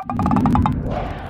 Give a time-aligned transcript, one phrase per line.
[0.00, 1.21] you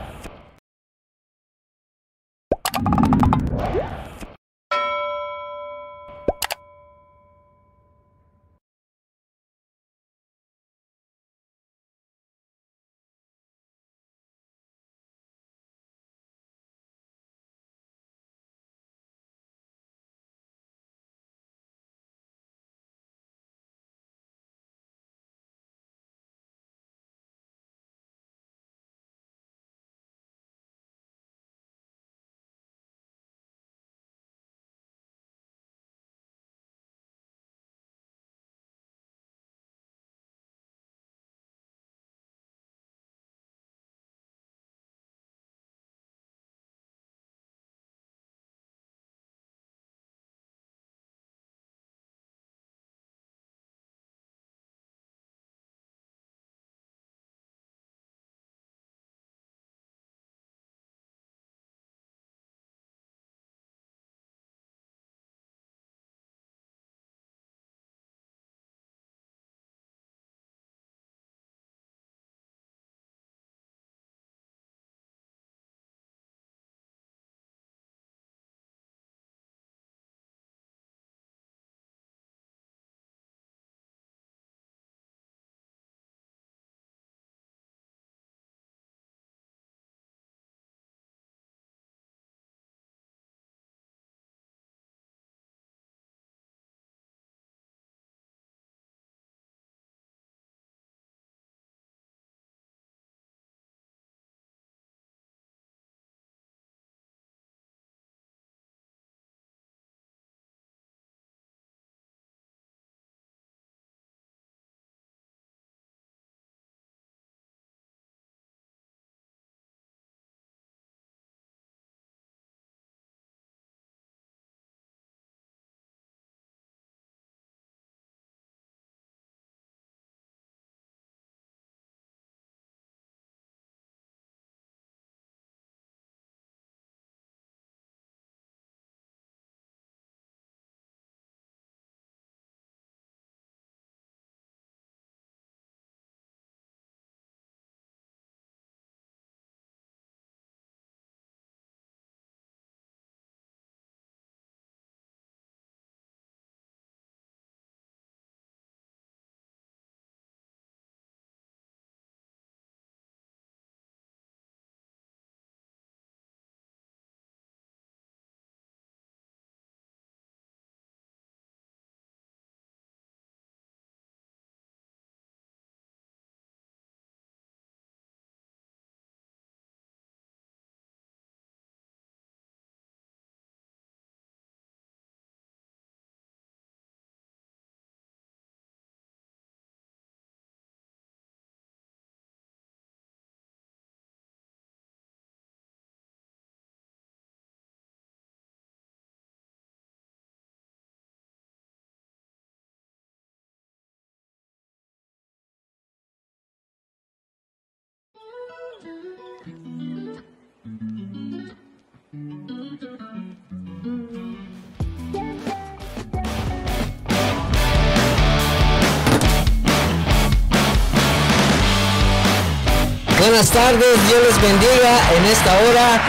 [223.19, 224.99] Buenas tardes, Dios les bendiga.
[225.17, 226.03] En esta hora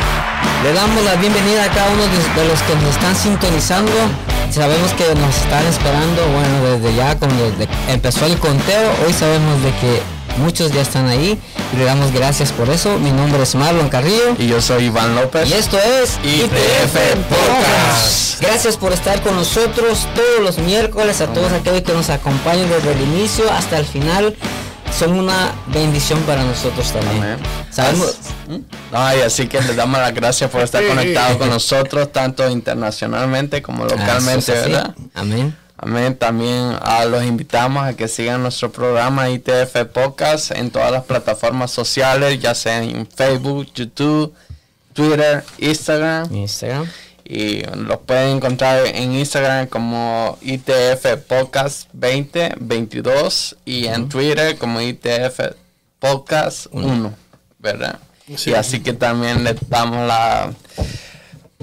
[0.63, 3.91] le damos la bienvenida a cada uno de, los que nos están sintonizando.
[4.49, 7.51] Sabemos que nos están esperando, bueno, desde ya cuando
[7.87, 10.01] empezó el conteo, hoy sabemos de que
[10.37, 11.39] muchos ya están ahí
[11.73, 12.99] y le damos gracias por eso.
[12.99, 14.35] Mi nombre es Marlon Carrillo.
[14.37, 15.49] Y yo soy Iván López.
[15.49, 18.41] Y esto es ITF Podcast.
[18.41, 22.91] Gracias por estar con nosotros todos los miércoles, a todos aquellos que nos acompañan desde
[22.91, 24.35] el inicio hasta el final
[24.97, 27.37] son una bendición para nosotros también.
[27.71, 28.17] Sabemos.
[28.91, 33.85] Ay, así que les damos las gracias por estar conectados con nosotros, tanto internacionalmente como
[33.85, 34.93] localmente, ¿verdad?
[35.15, 35.55] Amén.
[35.77, 36.15] Amén.
[36.15, 41.71] También a los invitamos a que sigan nuestro programa ITF Podcast en todas las plataformas
[41.71, 44.33] sociales, ya sea en Facebook, YouTube,
[44.93, 46.33] Twitter, Instagram.
[46.33, 46.87] Instagram
[47.25, 55.39] y los pueden encontrar en Instagram como ITF Podcast 2022 y en Twitter como ITF
[55.99, 57.13] Podcast 1,
[57.59, 57.99] ¿verdad?
[58.27, 60.53] Y así que también les damos la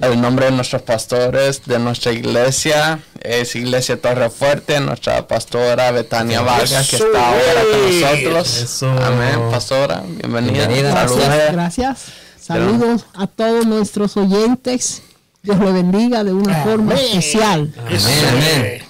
[0.02, 6.40] el nombre de nuestros pastores de nuestra iglesia es Iglesia Torre Fuerte, nuestra pastora Betania
[6.40, 8.82] Vargas, que está ahora con nosotros.
[8.82, 10.90] Amén, pastora, bienvenida.
[10.90, 11.98] Gracias, gracias.
[12.40, 15.02] Saludos a todos nuestros oyentes.
[15.42, 17.72] Dios lo bendiga de una forma especial.
[17.78, 18.82] Amén.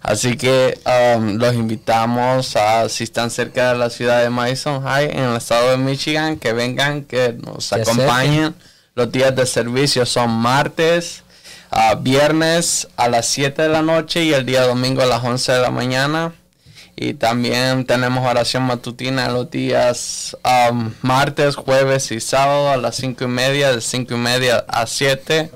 [0.00, 0.78] Así que
[1.16, 5.36] um, los invitamos a, si están cerca de la ciudad de Madison High, en el
[5.36, 8.54] estado de Michigan, que vengan, que nos acompañen.
[8.98, 11.22] Los días de servicio son martes,
[11.70, 15.52] a viernes a las 7 de la noche y el día domingo a las 11
[15.52, 16.32] de la mañana.
[16.96, 20.36] Y también tenemos oración matutina los días
[20.68, 24.84] um, martes, jueves y sábado a las 5 y media, de 5 y media a
[24.88, 25.52] 7.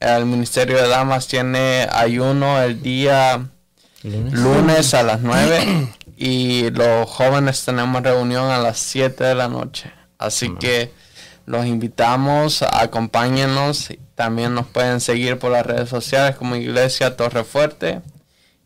[0.00, 3.48] el Ministerio de Damas tiene ayuno el día
[4.02, 5.88] lunes, a las 9
[6.18, 9.90] y los jóvenes tenemos reunión a las 7 de la noche.
[10.18, 10.92] Así que
[11.46, 13.88] los invitamos, acompáñenos.
[14.14, 18.02] También nos pueden seguir por las redes sociales como Iglesia Torre Fuerte.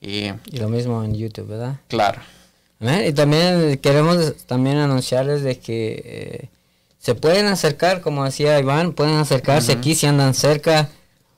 [0.01, 1.77] Y, lo mismo en YouTube, ¿verdad?
[1.89, 2.21] Claro.
[2.81, 6.49] Y también queremos también anunciarles de que eh,
[6.99, 10.89] se pueden acercar, como decía Iván, pueden acercarse aquí si andan cerca.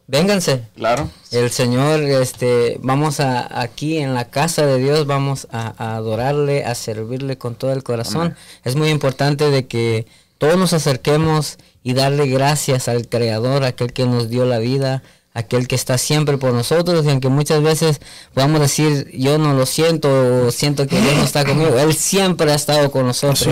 [0.07, 0.63] Vénganse.
[0.77, 1.09] Claro.
[1.33, 6.75] El Señor, este, vamos a aquí en la casa de Dios, vamos a, adorarle, a
[6.77, 8.37] servirle con todo el corazón.
[8.63, 10.07] Es muy importante de que
[10.43, 15.05] todos nos acerquemos y darle gracias al Creador, aquel que nos dio la vida,
[15.35, 18.01] aquel que está siempre por nosotros, y aunque muchas veces
[18.35, 22.51] podamos decir, yo no lo siento, o siento que Dios no está conmigo, Él siempre
[22.51, 23.47] ha estado con nosotros.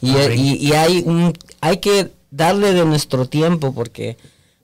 [0.00, 4.16] y, hay, un, hay que darle de nuestro tiempo, porque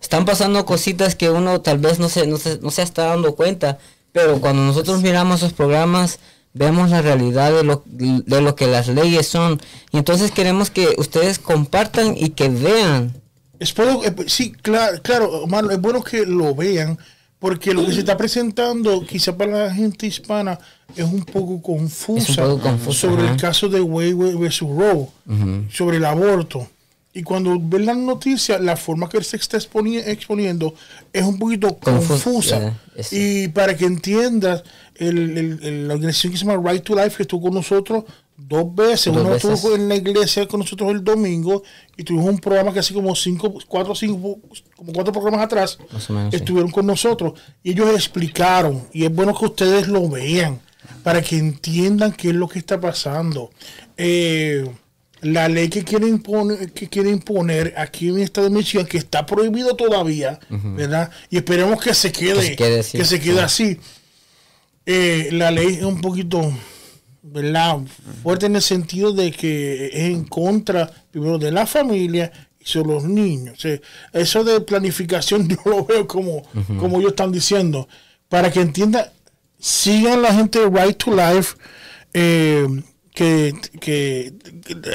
[0.00, 3.36] están pasando cositas que uno tal vez no se, no se, no se está dando
[3.36, 3.78] cuenta,
[4.12, 6.18] pero cuando nosotros miramos esos programas
[6.52, 9.60] vemos la realidad de lo, de lo que las leyes son.
[9.92, 13.20] Y entonces queremos que ustedes compartan y que vean.
[13.58, 16.98] Es eh, sí, claro, claro, es bueno que lo vean,
[17.38, 20.58] porque lo que se está presentando, quizá para la gente hispana,
[20.96, 22.46] es un poco confusa
[22.90, 24.60] sobre el caso de Wade vs.
[24.60, 25.08] Roe,
[25.70, 26.66] sobre el aborto.
[27.12, 30.74] Y cuando ven la noticia, la forma que se está exponiendo
[31.12, 32.78] es un poquito confusa.
[33.10, 34.62] y para que entiendas,
[34.94, 38.04] el, la organización que se llama Right to Life, que estuvo con nosotros
[38.36, 39.08] dos veces.
[39.08, 41.62] Uno estuvo en la iglesia con nosotros el domingo
[41.96, 44.38] y tuvimos un programa que así como cinco, cuatro, cinco,
[44.76, 45.78] como cuatro programas atrás
[46.32, 48.86] estuvieron con nosotros y ellos explicaron.
[48.92, 50.60] Y es bueno que ustedes lo vean
[51.02, 53.50] para que entiendan qué es lo que está pasando.
[53.96, 54.70] Eh,
[55.22, 58.98] la ley que quiere imponer, que quiere imponer aquí en el estado de Michigan, que
[58.98, 61.10] está prohibido todavía, ¿verdad?
[61.28, 63.78] Y esperemos que se quede, que se quede, así.
[64.86, 66.52] Eh, la ley es un poquito,
[67.22, 67.78] ¿verdad?
[68.22, 72.94] Fuerte en el sentido de que es en contra, primero, de la familia y sobre
[72.94, 73.64] los niños.
[74.12, 76.42] eso de planificación yo lo veo como,
[76.78, 77.88] como ellos están diciendo.
[78.28, 79.12] Para que entienda,
[79.58, 81.56] sigan la gente de Right to Life.
[82.14, 82.66] Eh,
[83.14, 84.32] que, que,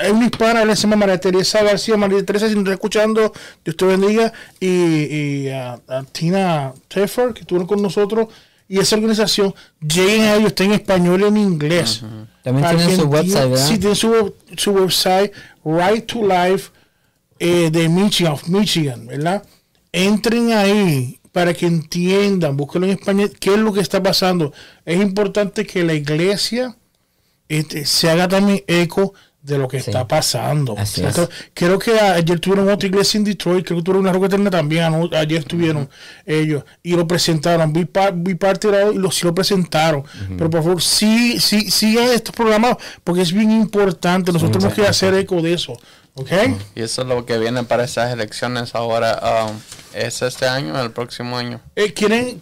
[0.02, 3.76] hay una hispana, se llama María Teresa García, María Teresa, si nos está escuchando, Dios
[3.76, 5.80] te bendiga, y, y a,
[6.12, 8.28] Tina Teffer, que estuvieron con nosotros,
[8.68, 12.04] y esa organización, lleguen a ellos, está en español y en inglés.
[12.42, 13.68] También tienen su website, ¿verdad?
[13.68, 15.32] Sí, tienen su, su website,
[15.64, 16.72] Right to Life,
[17.38, 19.44] eh, de Michigan, Michigan, ¿verdad?
[19.92, 24.54] Entren ahí para que entiendan, búsquenlo en español, qué es lo que está pasando.
[24.86, 26.76] Es importante que la iglesia
[27.50, 29.14] este, se haga también eco
[29.46, 30.76] de lo que está pasando.
[31.54, 34.92] creo que ayer tuvieron otra iglesia en Detroit, creo que tuvieron una roca eterna también,
[35.14, 35.88] ayer tuvieron
[36.26, 37.72] ellos y lo presentaron.
[37.72, 40.04] Vi, parte de y lo, sí lo presentaron.
[40.36, 44.32] Pero por favor, sí, sí, sigan estos programas porque es bien importante.
[44.32, 45.78] Nosotros tenemos que hacer eco de eso.
[46.18, 46.58] Okay.
[46.76, 49.48] Y eso es lo que viene para esas elecciones ahora.
[49.50, 49.60] Um,
[49.94, 51.60] ¿Es este año o el próximo año?
[51.76, 52.40] Eh, quieren,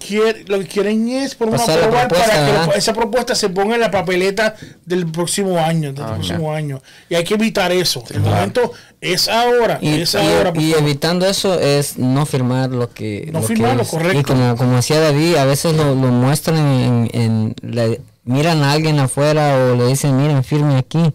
[0.48, 5.12] lo que quieren es por para que esa propuesta se ponga en la papeleta del
[5.12, 5.92] próximo año.
[5.92, 6.82] Del ah, próximo año.
[7.10, 8.04] Y hay que evitar eso.
[8.12, 9.80] el momento es ahora.
[9.82, 13.30] Y, es ahora, y evitando eso es no firmar lo que.
[13.32, 14.20] No firmarlo, correcto.
[14.20, 17.10] Y como, como decía David, a veces lo, muestran en.
[17.14, 21.14] en miran a alguien afuera o le dicen, miren, firme aquí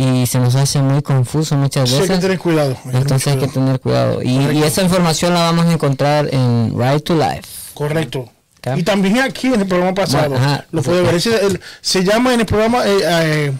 [0.00, 2.08] y se nos hace muy confuso muchas veces.
[2.08, 2.76] hay que tener cuidado.
[2.92, 4.22] Entonces hay que tener cuidado.
[4.22, 7.72] Y, esa información la vamos a encontrar en Right to Life.
[7.74, 8.30] Correcto.
[8.76, 10.36] Y también aquí en el programa pasado.
[10.70, 11.20] lo puede ver.
[11.80, 13.52] se llama en el programa eh, eh,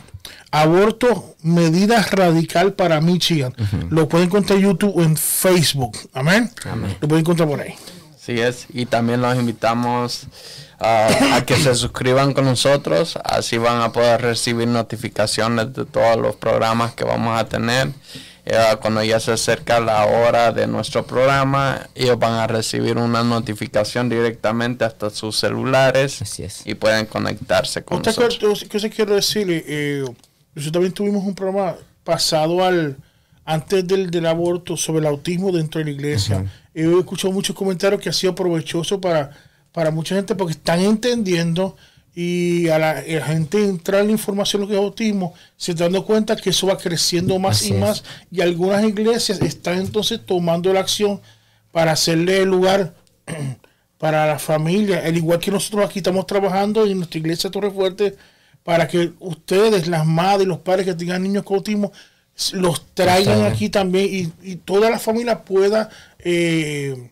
[0.52, 3.52] Aborto Medida Radical para Michigan.
[3.90, 5.98] Lo pueden encontrar en YouTube o en Facebook.
[6.12, 6.52] Amén.
[7.00, 7.74] Lo pueden encontrar por ahí.
[8.16, 8.66] Sí es.
[8.72, 10.28] Y también los invitamos
[10.80, 16.36] a que se suscriban con nosotros, así van a poder recibir notificaciones de todos los
[16.36, 17.88] programas que vamos a tener.
[18.50, 23.22] Eh, cuando ya se acerca la hora de nuestro programa, ellos van a recibir una
[23.22, 26.22] notificación directamente hasta sus celulares
[26.64, 28.64] y pueden conectarse con nosotros.
[28.70, 29.46] ¿Qué se quiere decir?
[29.50, 30.02] Eh,
[30.54, 32.96] nosotros también tuvimos un programa pasado al
[33.44, 36.46] antes del, del aborto sobre el autismo dentro de la iglesia.
[36.72, 39.30] He escuchado muchos comentarios que ha sido provechoso para
[39.72, 41.76] para mucha gente porque están entendiendo
[42.14, 45.92] y a la, gente entrar en la información de lo que es autismo, se están
[45.92, 50.72] dando cuenta que eso va creciendo más y más y algunas iglesias están entonces tomando
[50.72, 51.20] la acción
[51.70, 52.94] para hacerle lugar
[53.98, 58.16] para la familia, al igual que nosotros aquí estamos trabajando en nuestra iglesia Torre Fuerte
[58.64, 61.92] para que ustedes, las madres, y los padres que tengan niños con autismo,
[62.52, 67.10] los traigan aquí también y, toda la familia pueda eh,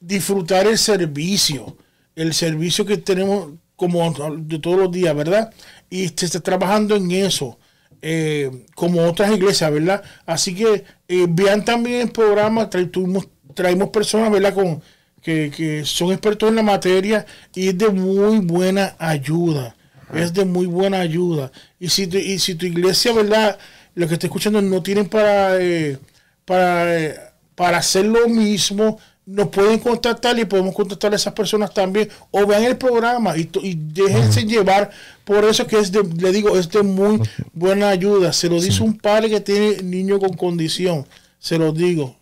[0.00, 1.76] disfrutar el servicio
[2.20, 5.50] el servicio que tenemos como de todos los días, ¿verdad?
[5.88, 7.58] Y se está trabajando en eso,
[8.02, 10.02] eh, como otras iglesias, ¿verdad?
[10.26, 14.52] Así que eh, vean también el programa, traemos, personas, ¿verdad?
[14.52, 14.82] Con,
[15.22, 17.24] que, son expertos en la materia
[17.54, 19.74] y es de muy buena ayuda.
[20.12, 21.50] Es de muy buena ayuda.
[21.78, 23.58] Y si, tu, y si tu iglesia, ¿verdad?
[23.94, 25.98] Lo que está escuchando no tienen para, eh,
[26.44, 28.98] para, para hacer lo mismo,
[29.30, 33.48] nos pueden contactar y podemos contactar a esas personas también o vean el programa y,
[33.62, 34.90] y déjense llevar
[35.24, 37.20] por eso que es de, le digo es de muy
[37.52, 38.32] buena ayuda.
[38.32, 41.06] Se lo dice un padre que tiene niño con condición
[41.40, 42.16] se lo digo.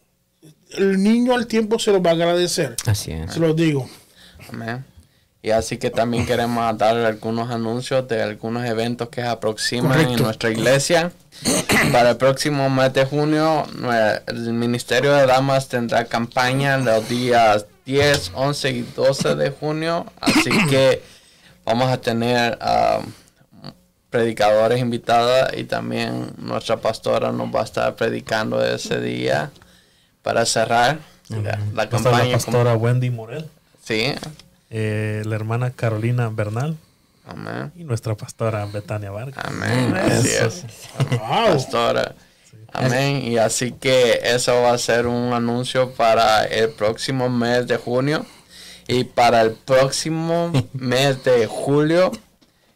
[0.70, 2.76] El niño al tiempo se lo va a agradecer.
[2.86, 3.32] Así es.
[3.32, 3.88] Se lo digo.
[4.50, 4.84] Amén
[5.40, 10.16] y así que también queremos dar algunos anuncios de algunos eventos que se aproximan en
[10.23, 11.12] nuestra iglesia.
[11.92, 13.64] Para el próximo mes de junio,
[14.26, 20.07] el Ministerio de Damas tendrá campaña los días 10, 11 y 12 de junio.
[20.21, 21.02] Así que
[21.64, 23.04] vamos a tener um,
[24.11, 29.52] predicadores invitados y también nuestra pastora nos va a estar predicando ese día
[30.23, 30.99] para cerrar
[31.73, 32.25] la, campaña.
[32.25, 33.49] La pastora Wendy Morel.
[33.85, 34.14] Sí,
[34.70, 36.76] eh, la hermana Carolina Bernal.
[37.26, 37.72] Amén.
[37.76, 39.44] Y nuestra pastora Betania Vargas.
[39.44, 39.94] Amén.
[41.18, 42.14] Pastora.
[42.72, 43.22] Amén.
[43.22, 48.25] Y así que eso va a ser un anuncio para el próximo mes de junio.
[48.87, 52.10] Y para el próximo mes de julio,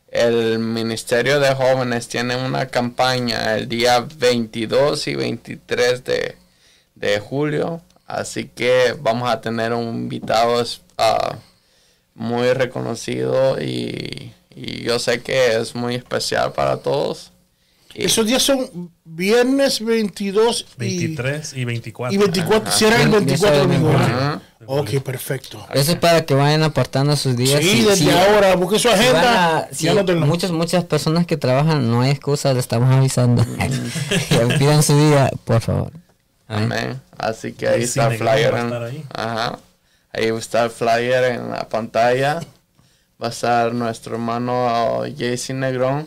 [0.08, 6.37] el Ministerio de Jóvenes tiene una campaña el día 22 y 23 de,
[6.94, 7.80] de julio.
[8.06, 11.37] Así que vamos a tener un invitado uh,
[12.14, 17.33] muy reconocido y, yo sé que es muy especial para todos.
[17.95, 22.14] Esos días son viernes 22 23 y 24.
[22.14, 23.92] Y 24, si era el 24 domingo.
[24.66, 25.66] Ok, perfecto.
[25.73, 27.61] Eso es para que vayan apartando sus días.
[27.61, 29.69] Sí, desde ahora, porque su agenda.
[30.25, 33.45] muchas, muchas personas que trabajan, no hay excusa, le estamos avisando.
[34.59, 35.92] Pidan su día, por favor.
[36.47, 37.00] Amén.
[37.19, 38.54] Así que ahí está el flyer.
[39.14, 39.59] Ajá.
[40.12, 42.40] Ahí va a estar el flyer en la pantalla.
[43.23, 46.07] Va a estar nuestro hermano Jason Negrón.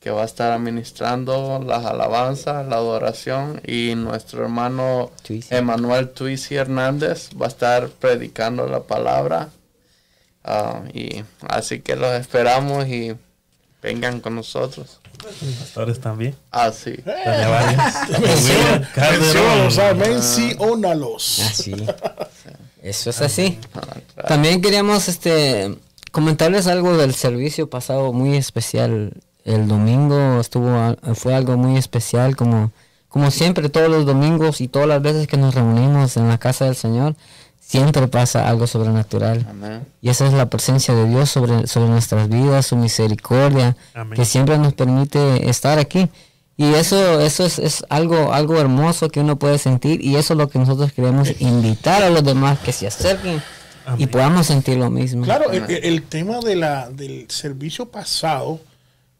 [0.00, 5.10] que va a estar administrando las alabanzas, la adoración y nuestro hermano
[5.50, 9.48] Emanuel Tuisi Hernández va a estar predicando la palabra.
[10.44, 13.16] Ah, y así que los esperamos y
[13.82, 15.00] vengan con nosotros.
[15.58, 16.36] Pastores también.
[16.52, 16.94] Ah, sí.
[19.96, 21.40] Menciónalos.
[21.40, 21.74] Así.
[22.88, 23.58] Eso es así.
[23.74, 25.76] Ah, También queríamos este
[26.10, 29.12] comentarles algo del servicio pasado muy especial.
[29.44, 32.72] El domingo estuvo fue algo muy especial como
[33.08, 36.66] como siempre todos los domingos y todas las veces que nos reunimos en la casa
[36.66, 37.14] del Señor
[37.60, 39.46] siempre pasa algo sobrenatural.
[40.00, 43.76] Y esa es la presencia de Dios sobre, sobre nuestras vidas, su misericordia,
[44.14, 46.08] que siempre nos permite estar aquí.
[46.60, 50.38] Y eso, eso es, es, algo, algo hermoso que uno puede sentir y eso es
[50.38, 53.40] lo que nosotros queremos invitar a los demás que se acerquen
[53.96, 55.24] y podamos sentir lo mismo.
[55.24, 58.58] Claro, el, tema de la, del servicio pasado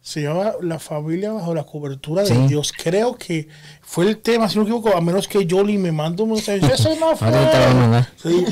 [0.03, 2.73] se llama La familia bajo la cobertura de Dios.
[2.73, 3.47] Creo que
[3.83, 6.61] fue el tema, si no me equivoco, a menos que Jolly me mande un mensaje.
[6.67, 7.31] Eso no fue.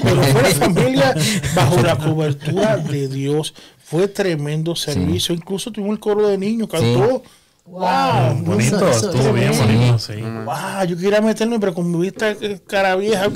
[0.01, 1.15] pero fue la familia
[1.57, 3.53] bajo la cobertura de Dios.
[3.83, 5.35] Fue tremendo servicio.
[5.35, 7.25] Incluso tuvimos el coro de niños, cantó.
[7.67, 10.21] Wow, bonito, estuvo bien bonito, sí.
[10.21, 12.35] Wow, yo quería meterme, pero con mi vista
[12.67, 13.29] cara vieja.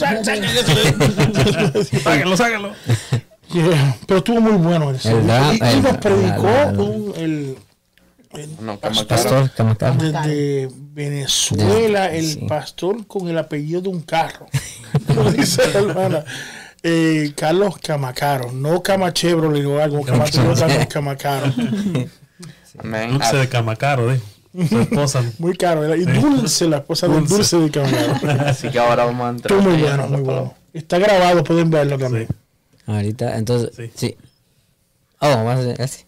[2.05, 2.73] sáquenlo, sáquenlo.
[4.07, 4.91] Pero estuvo muy bueno.
[4.91, 6.49] El, y, y, nos predicó
[7.17, 7.59] el,
[8.81, 9.51] pastor,
[9.99, 14.47] desde Venezuela, el pastor con el apellido de un carro.
[15.07, 16.25] Como dice la hermana.
[16.83, 20.31] Eh, Carlos Camacaro, no Camachebro, le digo algo, Carlos
[20.89, 21.53] Camacaro.
[22.75, 24.21] Dulce de Camacaro, ¿eh?
[24.69, 25.23] Su esposa.
[25.39, 28.41] muy caro, y Dulce, la esposa de Dulce de Camacaro.
[28.47, 29.61] Así que ahora vamos a entrar.
[29.61, 30.55] muy bueno, muy bueno.
[30.73, 32.29] Está grabado, pueden verlo también.
[32.87, 34.17] Ahorita, entonces, sí.
[35.23, 35.55] Oh,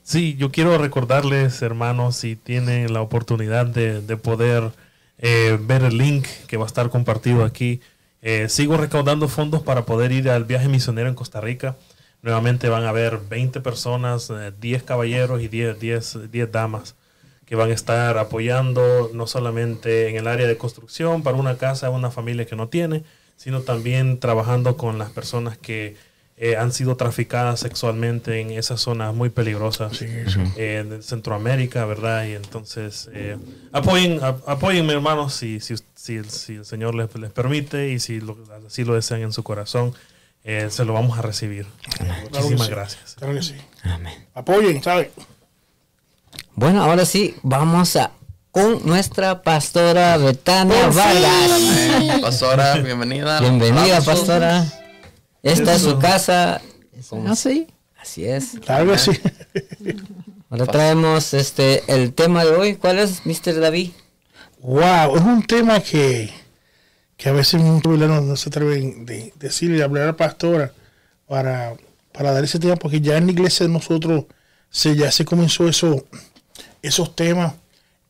[0.02, 4.72] sí, yo quiero recordarles, hermanos, si tienen la oportunidad de, de poder
[5.18, 7.80] eh, ver el link que va a estar compartido aquí.
[8.22, 11.76] Eh, sigo recaudando fondos para poder ir al viaje misionero en Costa Rica.
[12.22, 16.94] Nuevamente van a haber 20 personas, 10 eh, caballeros y 10, 10, 10 damas
[17.44, 21.90] que van a estar apoyando no solamente en el área de construcción para una casa,
[21.90, 23.04] una familia que no tiene,
[23.36, 25.96] sino también trabajando con las personas que
[26.38, 32.24] eh, han sido traficadas sexualmente en esas zonas muy peligrosas eh, en Centroamérica, ¿verdad?
[32.24, 33.36] Y entonces eh,
[33.70, 38.82] apoyen, apóyenme hermanos si, si, si, el Señor les, les permite y si lo, así
[38.82, 39.92] lo desean en su corazón.
[40.44, 41.66] Eh, se lo vamos a recibir.
[42.30, 43.14] Muchísimas gracias.
[43.14, 43.54] Claro que sí.
[43.84, 44.26] Amén.
[44.34, 45.12] Apoyen, ¿sabe?
[46.54, 48.10] Bueno, ahora sí, vamos a
[48.50, 52.20] con nuestra pastora Betania Vargas.
[52.20, 53.40] Pastora, bienvenida.
[53.40, 54.66] Bienvenida, pastora.
[55.42, 56.60] Esta es su casa.
[57.26, 57.68] Así.
[57.98, 58.58] Así es.
[58.64, 59.12] Claro que sí.
[60.50, 62.76] Ahora traemos este el tema de hoy.
[62.76, 63.58] ¿Cuál es, Mr.
[63.58, 63.90] David?
[64.58, 66.30] Wow, es un tema que
[67.22, 70.72] que a veces muchos no se atreven de decirle, de hablar a la pastora
[71.28, 71.74] para,
[72.10, 74.24] para dar ese tema, porque ya en la iglesia de nosotros
[74.70, 76.04] se, ya se comenzó eso,
[76.82, 77.54] esos temas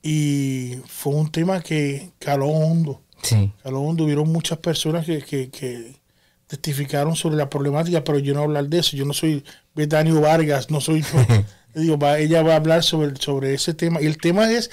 [0.03, 3.03] y fue un tema que caló hondo.
[3.23, 3.53] Sí.
[3.63, 4.05] Caló hondo.
[4.05, 6.01] Hubieron muchas personas que, que,
[6.47, 8.97] testificaron sobre la problemática, pero yo no voy a hablar de eso.
[8.97, 9.45] Yo no soy
[9.75, 11.05] Betanio Vargas, no soy...
[11.75, 14.01] digo, ella va a hablar sobre, sobre ese tema.
[14.01, 14.71] Y el tema es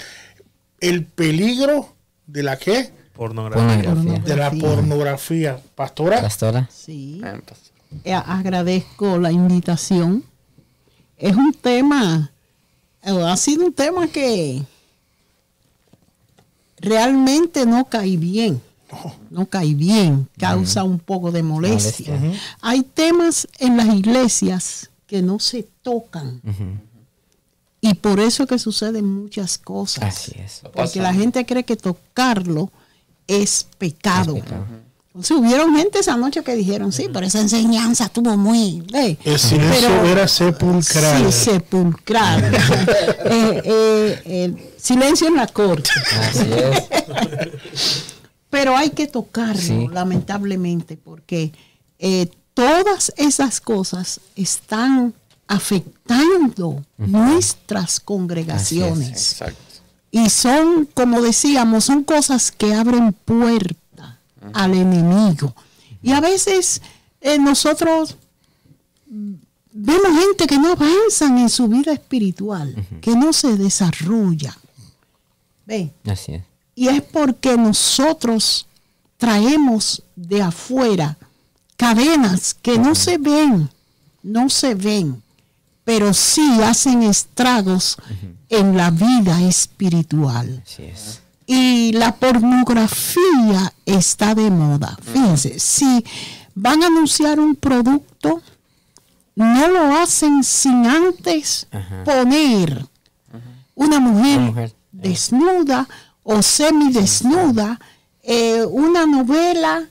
[0.80, 1.94] el peligro
[2.26, 3.94] de la que Pornografía.
[4.20, 5.62] De la pornografía.
[5.76, 6.22] Pastora.
[6.22, 6.70] Pastora.
[6.72, 7.22] Sí.
[8.06, 10.24] Eh, agradezco la invitación.
[11.18, 12.32] Es un tema,
[13.04, 14.64] eh, ha sido un tema que
[16.78, 18.62] realmente no cae bien.
[19.30, 22.18] No cae bien, causa un poco de molestia.
[22.62, 26.42] Hay temas en las iglesias que no se tocan.
[27.82, 30.06] Y por eso que suceden muchas cosas.
[30.06, 30.62] Así es.
[30.74, 32.72] Porque la gente cree que tocarlo
[33.30, 34.36] es pecado.
[35.14, 38.84] hubieron gente esa noche que dijeron, sí, pero esa enseñanza estuvo muy...
[38.94, 41.32] Eh, el silencio era sepulcral.
[41.32, 42.52] Sí, sepulcral.
[43.32, 45.90] Eh, eh, el silencio en la corte.
[46.20, 48.04] Así es.
[48.50, 51.52] pero hay que tocarlo, lamentablemente, porque
[52.56, 55.14] todas esas cosas están
[55.48, 59.10] afectando nuestras congregaciones.
[59.10, 59.69] Exacto.
[60.12, 64.20] Y son, como decíamos, son cosas que abren puerta
[64.54, 65.54] al enemigo.
[66.02, 66.82] Y a veces
[67.22, 68.18] eh, nosotros
[69.06, 74.58] vemos gente que no avanzan en su vida espiritual, que no se desarrolla.
[75.66, 75.92] ¿Ve?
[76.06, 76.44] Así es.
[76.76, 78.66] Y es porque nosotros
[79.18, 81.18] traemos de afuera
[81.76, 83.70] cadenas que no se ven,
[84.24, 85.22] no se ven,
[85.90, 87.98] pero sí hacen estragos
[88.48, 90.64] en la vida espiritual.
[91.48, 94.96] Y la pornografía está de moda.
[95.02, 96.06] Fíjense, si
[96.54, 98.40] van a anunciar un producto,
[99.34, 101.66] no lo hacen sin antes
[102.06, 102.86] poner
[103.74, 105.88] una mujer, desnuda
[106.22, 107.80] o semidesnuda,
[108.22, 109.90] eh, una novela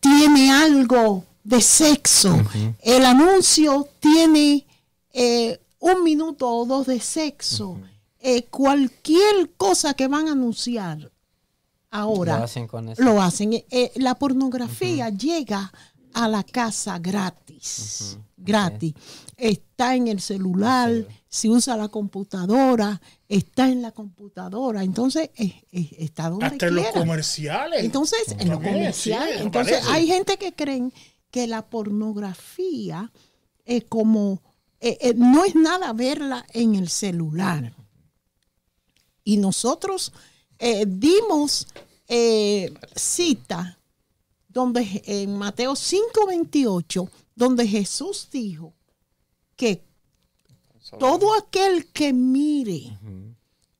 [0.00, 2.38] tiene algo de sexo,
[2.82, 4.66] el anuncio tiene
[5.12, 7.78] eh, un minuto o dos de sexo,
[8.18, 11.10] eh, cualquier cosa que van a anunciar
[11.90, 12.46] ahora
[12.98, 13.64] lo hacen.
[13.96, 15.72] la pornografía llega
[16.14, 18.94] a la casa gratis, gratis.
[19.36, 24.82] Está en el celular, si usa la computadora, está en la computadora.
[24.82, 25.30] Entonces,
[25.70, 27.84] está donde Hasta en los comerciales.
[27.84, 29.40] Entonces, en los comerciales.
[29.40, 30.92] Entonces, hay gente que creen
[31.30, 33.10] que la pornografía
[33.64, 34.42] es como,
[34.84, 37.72] eh, eh, no es nada verla en el celular.
[39.22, 40.12] Y nosotros
[40.58, 41.68] eh, dimos
[42.94, 43.78] cita
[44.48, 48.74] donde en Mateo 5:28, donde Jesús dijo
[49.56, 49.82] que
[50.98, 52.98] todo aquel que mire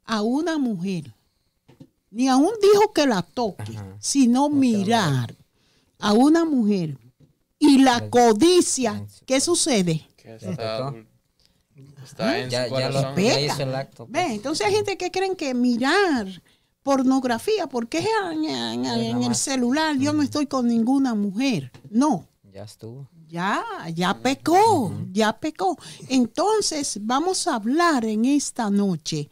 [0.04, 1.12] a una mujer,
[2.10, 5.36] ni aún dijo que la toque, sino mirar
[5.98, 6.96] a una mujer
[7.58, 10.08] y la codicia, ¿qué sucede?
[10.24, 10.94] Está,
[12.38, 12.66] en ya,
[14.14, 16.26] Entonces hay gente que creen que mirar
[16.82, 21.70] pornografía, porque es en, el celular, yo no estoy con ninguna mujer.
[21.90, 22.28] No.
[22.52, 23.08] Ya estuvo.
[23.28, 25.78] Ya, ya pecó, ya pecó.
[26.08, 29.30] Entonces vamos a hablar en esta noche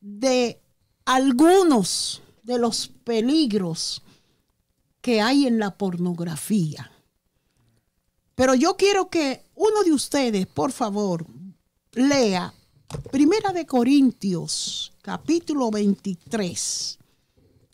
[0.00, 0.60] de
[1.06, 4.02] algunos de los peligros
[5.00, 6.90] que hay en la pornografía.
[8.38, 11.26] Pero yo quiero que uno de ustedes, por favor,
[11.90, 12.54] lea
[13.10, 16.98] Primera de Corintios, capítulo 23.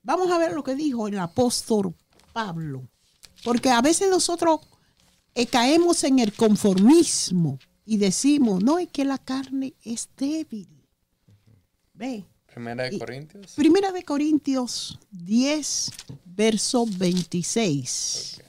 [0.05, 1.95] Vamos a ver lo que dijo el apóstol
[2.33, 2.83] Pablo.
[3.45, 4.61] Porque a veces nosotros
[5.35, 10.67] eh, caemos en el conformismo y decimos, no, es que la carne es débil.
[11.93, 12.25] Ve.
[12.47, 13.53] Primera de Corintios.
[13.55, 15.91] Primera de Corintios 10,
[16.25, 18.44] verso 26.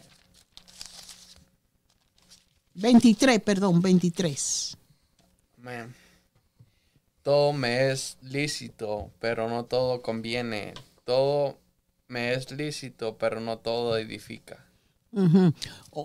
[2.75, 4.77] 23, perdón, 23.
[7.23, 10.73] Todo me es lícito, pero no todo conviene.
[11.03, 11.57] Todo
[12.07, 14.65] me es lícito, pero no todo edifica.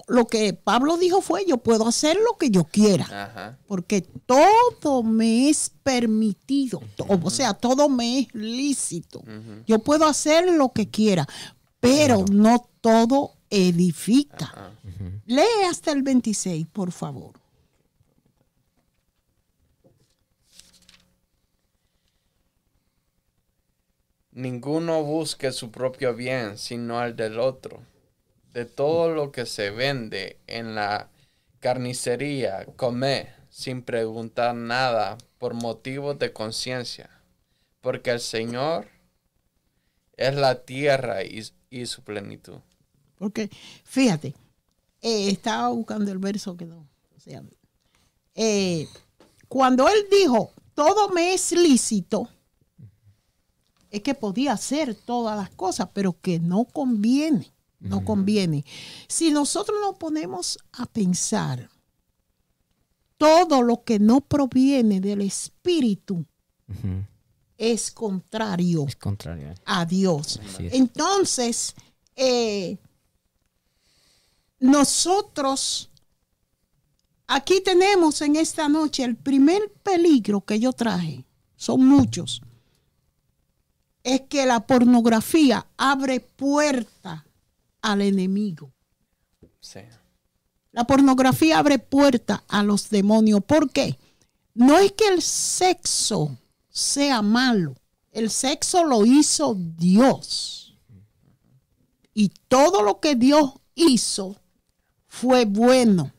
[0.07, 5.51] Lo que Pablo dijo fue, yo puedo hacer lo que yo quiera, porque todo me
[5.51, 9.23] es permitido, o sea, todo me es lícito.
[9.67, 11.27] Yo puedo hacer lo que quiera,
[11.81, 14.73] pero no todo edifica.
[15.27, 17.41] Lee hasta el 26, por favor.
[24.33, 27.83] Ninguno busque su propio bien, sino el del otro.
[28.53, 31.09] De todo lo que se vende en la
[31.61, 37.11] carnicería, come sin preguntar nada por motivos de conciencia,
[37.81, 38.89] porque el Señor
[40.17, 42.59] es la tierra y, y su plenitud.
[43.17, 43.51] Porque,
[43.85, 44.35] fíjate,
[45.03, 46.89] eh, estaba buscando el verso que no.
[47.17, 47.43] O sea,
[48.35, 48.89] eh,
[49.49, 52.29] cuando él dijo, todo me es lícito,
[53.91, 58.65] es que podía hacer todas las cosas, pero que no conviene, no conviene.
[59.09, 61.69] Si nosotros nos ponemos a pensar,
[63.17, 66.25] todo lo que no proviene del Espíritu
[67.59, 68.87] es contrario,
[69.67, 70.41] a Dios.
[70.59, 71.75] Entonces,
[72.17, 72.79] eh,
[74.61, 75.91] nosotros
[77.27, 81.25] aquí tenemos en esta noche el primer peligro que yo traje,
[81.57, 82.43] son muchos,
[84.03, 87.27] es que la pornografía abre puerta
[87.83, 88.71] al enemigo.
[90.73, 93.43] La pornografía abre puerta a los demonios.
[93.45, 93.99] ¿Por qué?
[94.55, 97.75] No es que el sexo sea malo.
[98.13, 100.79] El sexo lo hizo Dios.
[102.15, 104.40] Y todo lo que Dios hizo
[105.11, 106.13] fue bueno.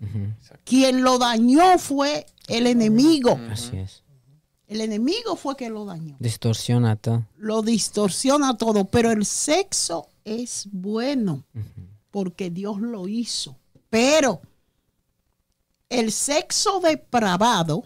[0.66, 3.40] Quien lo dañó fue el enemigo.
[3.50, 4.04] Así es.
[4.68, 6.18] El enemigo fue que lo dañó.
[6.20, 7.26] Distorsiona todo.
[7.38, 11.46] Lo distorsiona todo, pero el sexo es bueno
[12.12, 13.56] porque Dios lo hizo.
[13.90, 14.42] Pero
[15.90, 17.86] el sexo depravado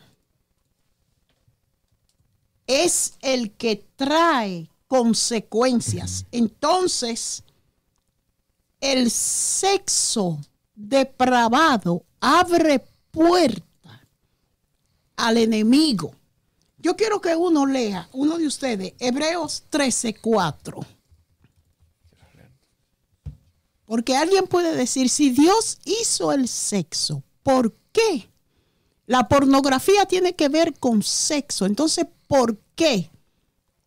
[2.66, 6.26] es el que trae consecuencias.
[6.32, 7.44] Entonces,
[8.82, 10.40] el sexo
[10.76, 14.08] depravado abre puerta
[15.16, 16.14] al enemigo.
[16.78, 20.86] Yo quiero que uno lea, uno de ustedes, Hebreos 13:4.
[23.86, 28.30] Porque alguien puede decir, si Dios hizo el sexo, ¿por qué?
[29.06, 31.66] La pornografía tiene que ver con sexo.
[31.66, 33.12] Entonces, ¿por qué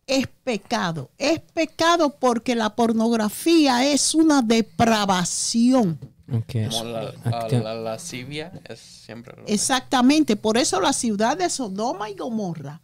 [0.07, 1.11] es pecado?
[1.17, 5.99] Es pecado porque la pornografía es una depravación.
[6.29, 12.81] Como la, lascivia es siempre Exactamente, por eso la ciudad de Sodoma y Gomorra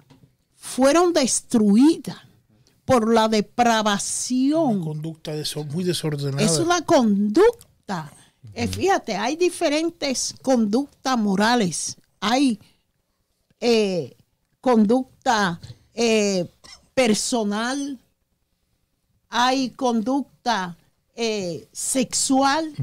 [0.56, 2.18] fueron destruidas
[2.86, 4.78] por la depravación.
[4.78, 5.32] Una conducta
[5.72, 6.44] muy desordenada.
[6.44, 8.12] Es una conducta.
[8.54, 11.98] Eh, fíjate, hay diferentes conductas morales.
[12.20, 12.60] Hay
[13.60, 14.16] eh,
[14.62, 15.60] conducta
[15.94, 16.48] eh,
[16.94, 18.00] personal,
[19.30, 20.78] hay conducta
[21.72, 22.74] sexual.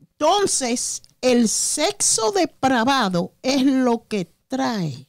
[0.00, 5.08] Entonces, el sexo depravado es lo que trae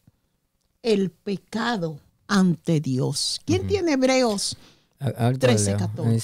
[0.82, 3.42] el pecado ante Dios.
[3.46, 4.58] ¿Quién tiene Hebreos
[5.00, 5.78] 13,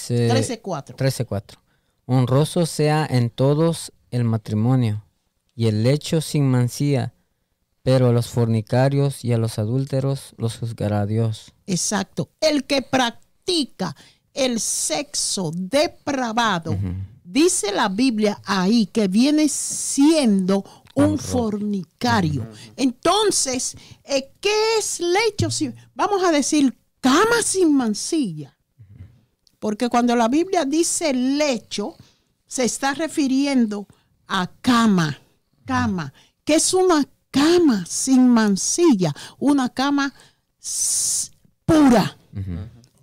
[0.06, 0.96] 13, 4?
[0.96, 1.62] 13, 4.
[2.06, 5.06] Honroso sea en todos el matrimonio
[5.56, 7.14] y el lecho sin mancía,
[7.82, 11.54] pero a los fornicarios y a los adúlteros los juzgará Dios.
[11.66, 12.30] Exacto.
[12.42, 13.96] El que practica
[14.34, 16.78] el sexo depravado,
[17.26, 22.48] dice la Biblia ahí que viene siendo un fornicario.
[22.78, 25.50] Entonces, eh, ¿qué es lecho?
[25.94, 28.58] Vamos a decir cama sin mancilla.
[29.60, 31.96] Porque cuando la Biblia dice lecho,
[32.48, 33.88] se está refiriendo
[34.28, 35.20] a cama,
[35.66, 40.14] cama, que es una cama sin mancilla, una cama
[41.66, 42.18] pura.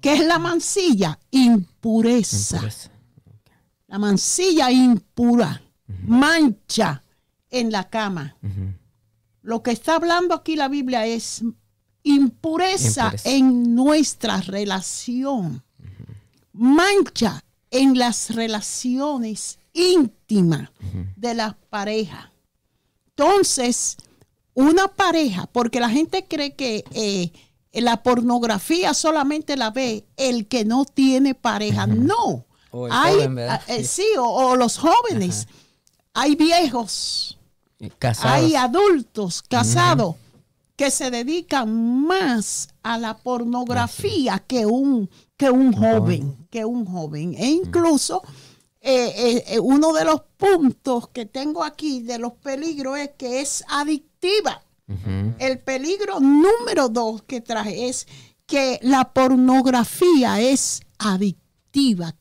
[0.00, 1.18] ¿Qué es la mancilla?
[1.30, 2.60] Impureza.
[3.92, 5.60] La mancilla impura,
[6.06, 7.02] mancha
[7.50, 8.38] en la cama.
[9.42, 11.44] Lo que está hablando aquí la Biblia es
[12.02, 15.62] impureza, en nuestra relación,
[16.54, 20.70] mancha en las relaciones íntimas
[21.14, 22.32] de la pareja.
[23.10, 23.98] Entonces,
[24.54, 27.30] una pareja, porque la gente cree que eh,
[27.74, 31.86] la pornografía solamente la ve el que no tiene pareja.
[31.86, 32.46] No.
[32.90, 33.18] Hay,
[33.68, 35.46] eh, sí, o, los jóvenes.
[36.14, 37.38] Hay viejos
[38.22, 40.16] hay adultos casados
[40.76, 47.34] que se dedican más a la pornografía que un, que un joven, que un joven.
[47.38, 48.22] E incluso
[48.80, 53.40] eh, eh, eh, uno de los puntos que tengo aquí de los peligros es que
[53.40, 54.62] es adictiva.
[55.38, 58.06] El peligro número dos que traje es
[58.44, 61.41] que la pornografía es adictiva,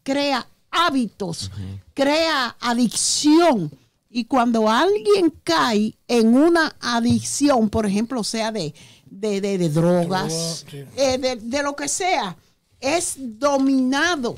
[0.03, 1.51] crea hábitos,
[1.93, 3.71] crea adicción
[4.13, 8.73] y cuando alguien cae en una adicción, por ejemplo, sea de,
[9.05, 10.65] de, drogas,
[10.97, 12.35] eh, de, lo que sea,
[12.79, 14.37] es dominado.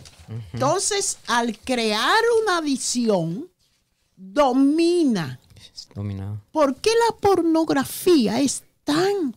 [0.54, 3.50] Entonces, al crear una adicción,
[4.16, 5.40] domina.
[5.96, 6.40] dominado.
[6.52, 9.36] ¿Por qué la pornografía es tan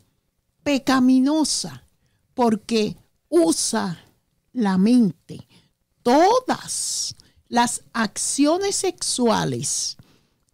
[0.62, 1.82] pecaminosa?
[2.34, 2.94] Porque
[3.30, 4.04] usa
[4.52, 5.46] la mente.
[6.06, 7.16] Todas
[7.48, 9.96] las acciones sexuales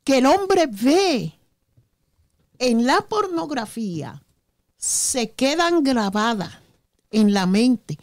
[0.02, 1.38] que el hombre ve
[2.58, 4.22] en la pornografía
[4.78, 6.54] se quedan grabadas
[7.10, 7.98] en la mente.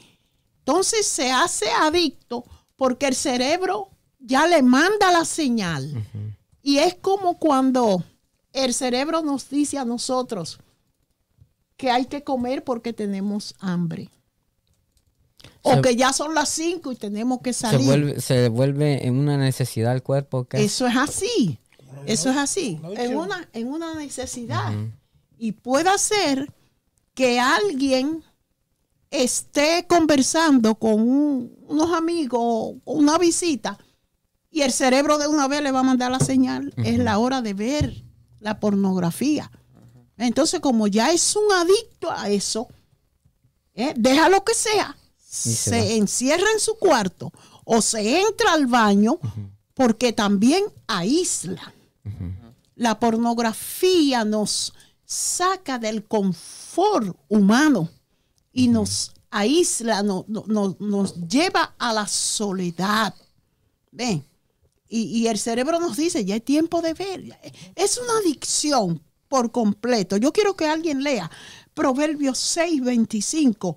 [0.60, 6.06] Entonces se hace adicto porque el cerebro ya le manda la señal.
[6.62, 8.04] Y es como cuando
[8.54, 10.60] el cerebro nos dice a nosotros
[11.78, 14.12] que hay que comer porque tenemos hambre.
[15.62, 18.22] O que ya son las 5 y tenemos que salir.
[18.22, 20.48] Se vuelve, en una necesidad del cuerpo.
[20.52, 21.60] Eso es así.
[22.06, 24.74] Eso es así, en una, en una necesidad.
[25.38, 26.52] Y puede ser
[27.14, 28.24] que alguien
[29.12, 33.78] esté conversando con unos amigos, una visita,
[34.52, 37.42] y el cerebro de una vez le va a mandar la señal, es la hora
[37.42, 38.04] de ver
[38.40, 39.52] la pornografía.
[40.18, 42.68] Entonces, como ya es un adicto a eso,
[43.76, 43.94] ¿eh?
[43.96, 44.98] deja lo que sea,
[45.30, 47.32] se, encierra en su cuarto
[47.64, 49.20] o se entra al baño,
[49.76, 51.74] porque también aísla.
[52.76, 54.74] La pornografía nos
[55.06, 57.90] saca del confort humano
[58.52, 63.14] y nos aísla, nos lleva a la soledad.
[63.92, 64.26] ¿Ven?
[64.92, 67.40] Y, el cerebro nos dice, ya es tiempo de ver.
[67.76, 70.18] Es una adicción por completo.
[70.18, 71.30] Yo quiero que alguien lea
[71.76, 73.76] Proverbios 6, 25.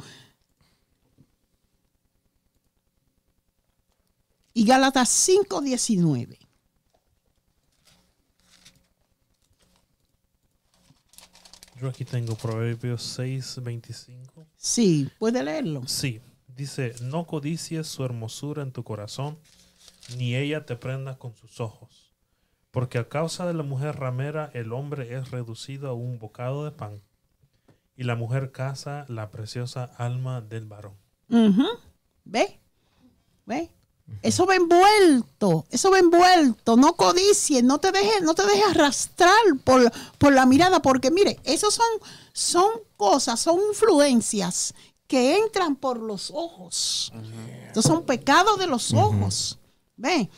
[4.55, 6.39] Y Gálatas 5, 19.
[11.81, 14.47] Yo aquí tengo Proverbios 6, 25.
[14.57, 15.83] Sí, puede leerlo.
[15.89, 19.37] Sí, dice, no codicies su hermosura en tu corazón,
[20.17, 22.13] ni ella te prenda con sus ojos.
[22.71, 26.71] Porque a causa de la mujer ramera el hombre es reducido a un bocado de
[26.71, 27.03] pan,
[27.97, 30.97] y la mujer caza la preciosa alma del varón.
[32.25, 32.61] ¿Ve?
[33.45, 33.71] ¿Ve?
[34.21, 39.33] Eso va envuelto, eso va envuelto, no codicies, no te dejes, no te dejes arrastrar
[39.65, 41.87] por, por, la mirada, porque mire, esos son,
[42.33, 44.75] son cosas, son influencias
[45.07, 47.13] que entran por los ojos.
[47.67, 49.59] Estos son pecados de los ojos.
[49.97, 50.31] ¿Ve?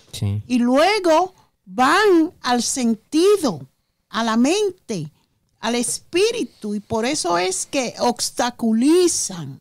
[0.47, 1.35] Y luego
[1.65, 3.67] van al sentido,
[4.09, 5.13] a la mente,
[5.61, 9.61] al espíritu, y por eso es que obstaculizan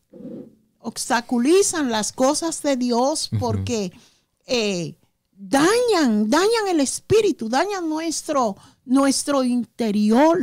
[0.84, 3.90] obstaculizan las cosas de Dios porque
[4.46, 4.94] eh,
[5.32, 10.38] dañan, dañan el espíritu, dañan nuestro, nuestro interior.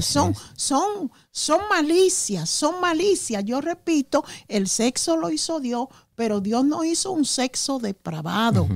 [0.00, 3.44] Son, son, son malicias, son malicias.
[3.44, 8.66] Yo repito, el sexo lo hizo Dios, pero Dios no hizo un sexo depravado.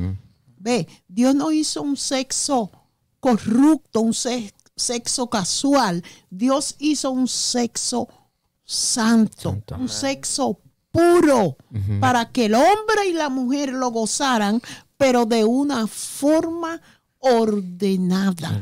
[0.58, 2.70] Ve, Dios no hizo un sexo
[3.18, 6.02] corrupto, un sexo casual.
[6.28, 8.08] Dios hizo un sexo
[8.64, 11.56] santo, un sexo puro
[12.00, 14.60] para que el hombre y la mujer lo gozaran,
[14.96, 16.80] pero de una forma
[17.18, 18.60] ordenada.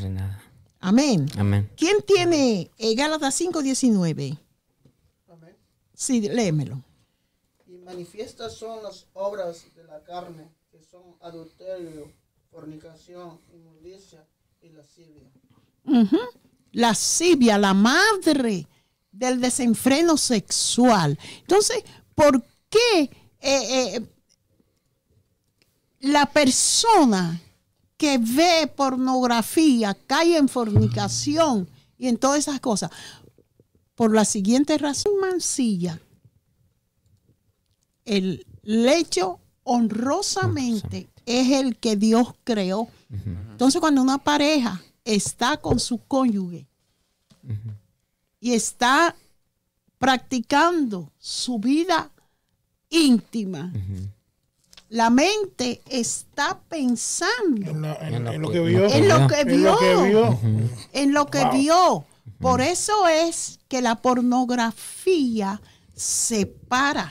[0.81, 1.27] Amén.
[1.37, 1.71] Amén.
[1.77, 4.39] ¿Quién tiene eh, Gálatas 5:19?
[5.29, 5.57] Amén.
[5.95, 6.83] Sí, léemelo.
[7.67, 12.13] Y manifiestas son las obras de la carne, que son adulterio,
[12.51, 14.25] fornicación, inmundicia
[14.61, 15.31] y lascivia.
[15.85, 18.69] La Lascivia, la madre
[19.11, 21.19] del desenfreno sexual.
[21.41, 21.83] Entonces,
[22.19, 24.07] ¿por qué eh, eh,
[26.01, 27.41] la persona
[27.97, 32.91] que ve pornografía cae en fornicación y en todas esas cosas?
[33.95, 36.01] Por la siguiente razón mancilla.
[38.05, 42.89] El lecho honrosamente es el que Dios creó.
[43.11, 46.67] Entonces cuando una pareja está con su cónyuge
[48.41, 49.15] y está
[49.99, 52.11] practicando su vida
[52.89, 53.73] íntima.
[54.89, 58.87] La mente está pensando en, lo que vio.
[58.87, 60.39] En lo que vio.
[60.93, 62.07] En lo que vio.
[62.41, 65.61] Por eso es que la pornografía
[65.95, 67.11] separa.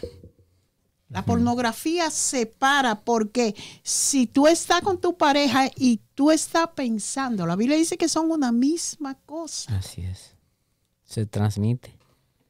[1.10, 7.56] La pornografía separa porque si tú estás con tu pareja y tú estás pensando, la
[7.56, 9.78] Biblia dice que son una misma cosa.
[9.78, 10.36] Así es.
[11.04, 11.97] Se transmite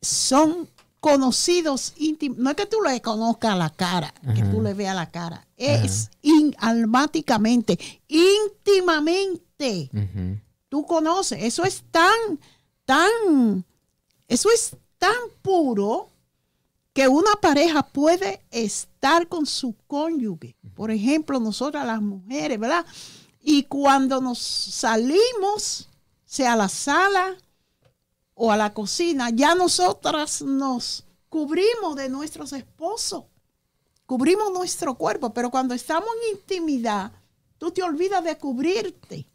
[0.02, 2.38] son conocidos íntimos.
[2.38, 5.48] No es que tú le conozcas la cara, que tú le veas la cara.
[5.56, 6.10] Es
[6.58, 9.90] almáticamente, íntimamente.
[10.70, 11.44] Tú conoces.
[11.44, 12.40] Eso es tan,
[12.86, 13.66] tan,
[14.28, 16.10] eso es tan puro
[16.94, 20.56] que una pareja puede estar con su cónyuge.
[20.74, 22.86] Por ejemplo, nosotras las mujeres, ¿verdad?
[23.40, 25.90] Y cuando nos salimos,
[26.26, 27.38] sea a la sala,
[28.38, 33.24] o a la cocina, ya nosotras nos cubrimos de nuestros esposos,
[34.06, 37.12] cubrimos nuestro cuerpo, pero cuando estamos en intimidad,
[37.58, 39.26] tú te olvidas de cubrirte.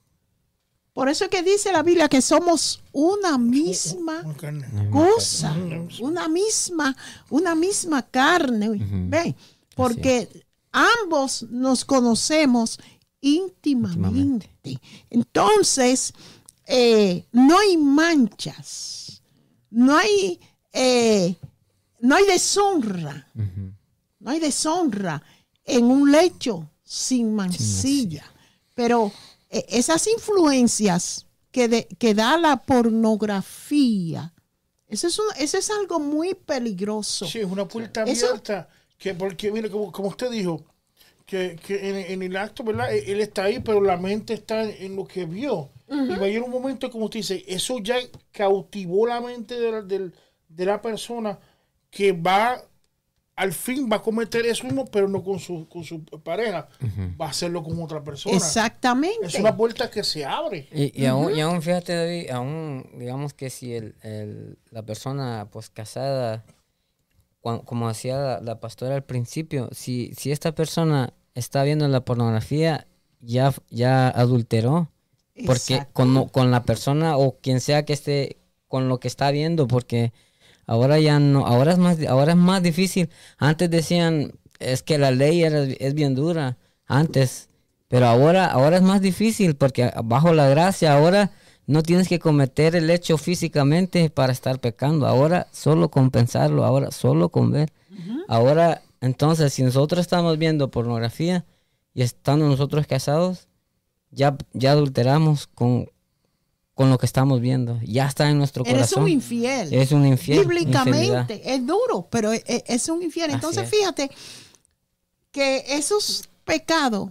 [0.92, 4.22] Por eso es que dice la Biblia que somos una misma
[4.90, 5.56] cosa,
[6.00, 6.94] una misma,
[7.30, 8.68] una misma carne.
[9.08, 9.34] ¿Ve?
[9.74, 12.78] Porque ambos nos conocemos
[13.20, 14.50] íntimamente.
[15.08, 16.12] Entonces,
[16.74, 19.22] eh, no hay manchas,
[19.68, 20.40] no hay,
[20.72, 21.34] eh,
[22.00, 23.28] no hay deshonra,
[24.18, 25.22] no hay deshonra
[25.66, 28.24] en un lecho sin mancilla.
[28.74, 29.12] Pero
[29.50, 34.32] eh, esas influencias que, que, da la pornografía,
[34.88, 37.26] eso es, eso es algo muy peligroso.
[37.26, 40.64] Sí, es una puerta abierta, que porque, mire, como, como usted dijo,
[41.26, 42.94] que, en, el acto, ¿verdad?
[42.94, 45.70] Él está ahí, pero la mente está en lo que vio.
[45.92, 47.96] Y va a ir un momento, como usted dice, eso ya
[48.30, 51.38] cautivó la mente de la, persona
[51.90, 52.62] que va,
[53.36, 56.68] al fin va a cometer eso mismo, pero no con su, con su pareja,
[57.20, 58.34] va a hacerlo con otra persona.
[58.34, 59.26] Exactamente.
[59.26, 60.66] Es una puerta que se abre.
[60.72, 66.44] Y, aún, y aún, fíjate, David, aún, digamos que si el, la persona pues casada,
[67.40, 72.86] como hacía la, pastora al principio, si, si esta persona está viendo la pornografía,
[73.20, 74.88] ya, ya adulteró
[75.46, 79.66] porque con, con, la persona o quien sea que esté con lo que está viendo,
[79.66, 80.12] porque
[80.66, 83.10] ahora ya no, ahora es más, ahora es más difícil.
[83.38, 87.48] Antes decían, es que la ley es bien dura, antes,
[87.88, 91.30] pero ahora, ahora es más difícil porque bajo la gracia ahora
[91.66, 95.06] no tienes que cometer el hecho físicamente para estar pecando.
[95.06, 97.70] Ahora solo con pensarlo, ahora solo con ver.
[98.28, 101.44] Ahora, entonces, si nosotros estamos viendo pornografía
[101.92, 103.48] y estando nosotros casados,
[104.12, 105.90] ya, ya adulteramos con,
[106.74, 107.80] con lo que estamos viendo.
[107.82, 108.78] Ya está en nuestro corazón.
[108.78, 109.72] Eres un infiel.
[109.72, 110.46] Es un infiel.
[110.46, 113.30] Bíblicamente, es duro, pero e, e, es, un infiel.
[113.30, 114.10] Entonces, fíjate
[115.30, 117.10] que esos pecados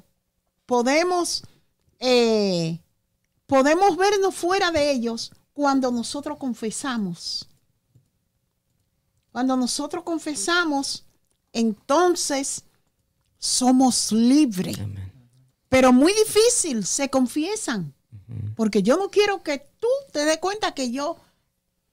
[0.65, 1.43] podemos,
[1.99, 2.79] eh,
[3.47, 7.47] podemos vernos fuera de ellos cuando nosotros confesamos.
[9.31, 11.05] Cuando nosotros confesamos,
[11.51, 12.63] entonces
[13.37, 14.77] somos libres.
[15.71, 17.93] Pero muy difícil, se confiesan.
[18.57, 21.15] Porque yo no quiero que tú te des cuenta que yo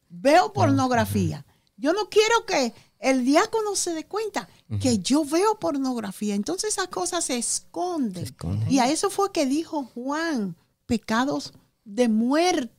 [0.09, 1.47] veo pornografía.
[1.77, 4.49] Yo no quiero que el diácono se dé cuenta
[4.81, 6.35] que yo veo pornografía.
[6.35, 8.27] Entonces esas cosas se esconden.
[8.69, 10.57] Y a eso fue que dijo Juan,
[10.87, 11.53] pecados
[11.85, 12.75] de muerte.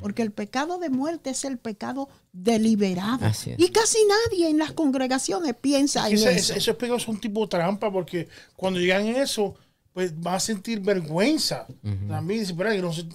[0.00, 3.24] Porque el pecado de muerte es el pecado deliberado.
[3.56, 6.54] Y casi nadie en las congregaciones piensa en eso.
[6.54, 8.26] Esos pecados son tipo trampa porque
[8.56, 9.54] cuando llegan eso,
[9.92, 11.66] pues va a sentir vergüenza.
[12.08, 13.06] También dice, pero no sé,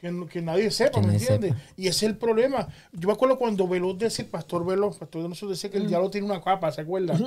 [0.00, 1.54] que, nadie sepa, ¿me entiendes?
[1.76, 2.68] Y ese es el problema.
[2.92, 5.88] Yo me acuerdo cuando Veloz decía, el pastor Veloz, pastor de nosotros decía que el
[5.88, 7.18] diablo tiene una capa, ¿se acuerda?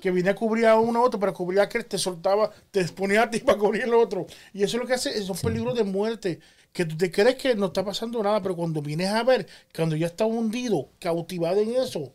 [0.00, 3.24] Que venía a cubrir a uno a otro, pero cubría que te soltaba, te exponía
[3.24, 4.26] a ti para cubrir el otro.
[4.54, 6.40] Y eso es lo que hace, esos peligros de muerte,
[6.72, 9.94] que tú te crees que no está pasando nada, pero cuando vienes a ver, cuando
[9.94, 12.14] ya está hundido, cautivado en eso,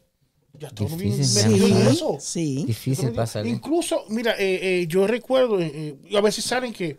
[0.59, 2.17] ya está metido en eso.
[2.19, 2.63] Sí.
[2.65, 3.45] Difícil pasar.
[3.45, 6.97] Incluso, mira, eh, eh, yo recuerdo, eh, a veces saben que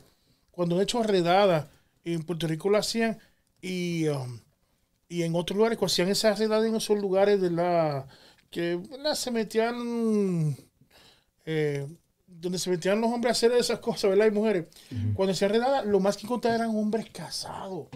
[0.51, 1.67] cuando he hecho redadas,
[2.05, 3.19] en Puerto Rico lo hacían
[3.61, 4.41] y, um,
[5.09, 8.07] y en otros lugares, cuando hacían esas redadas en esos lugares de la
[8.51, 8.81] que
[9.15, 10.57] se metían
[11.45, 11.87] eh,
[12.27, 14.27] donde se metían los hombres a hacer esas cosas, ¿verdad?
[14.27, 14.67] Y mujeres.
[15.15, 17.89] Cuando se redadas, lo más que encontraban eran hombres casados.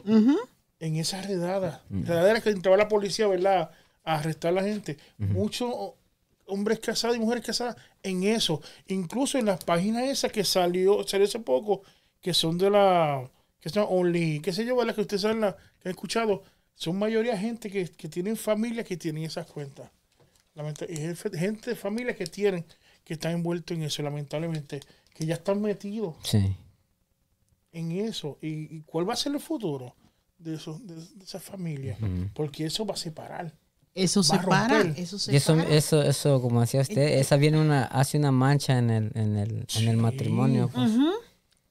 [0.78, 1.80] En esas redadas.
[1.90, 3.70] Redadas que entraba la policía, ¿verdad?
[4.04, 4.98] A arrestar a la gente.
[5.18, 5.72] Muchos
[6.46, 8.60] hombres casados y mujeres casadas en eso.
[8.88, 11.82] Incluso en las páginas esas que salió, salió hace poco,
[12.20, 13.30] que son de la
[13.60, 16.42] que son only, qué sé yo, las que ustedes la, que han escuchado,
[16.74, 19.88] son mayoría gente que, que tienen familias que tienen esas cuentas.
[20.88, 22.64] Y gente de familias que tienen,
[23.04, 24.80] que están envueltos en eso, lamentablemente,
[25.14, 26.16] que ya están metidos
[27.72, 28.38] en eso.
[28.42, 29.94] ¿Y, cuál va a ser el futuro
[30.38, 31.98] de, eso, de, esas familias?
[32.34, 33.54] Porque eso va a separar.
[33.94, 35.68] Eso separa, eso separa.
[35.68, 39.66] Eso, eso, como decía usted, esa viene una, hace una mancha en el, en el,
[39.76, 40.70] en el matrimonio.
[40.72, 40.92] Pues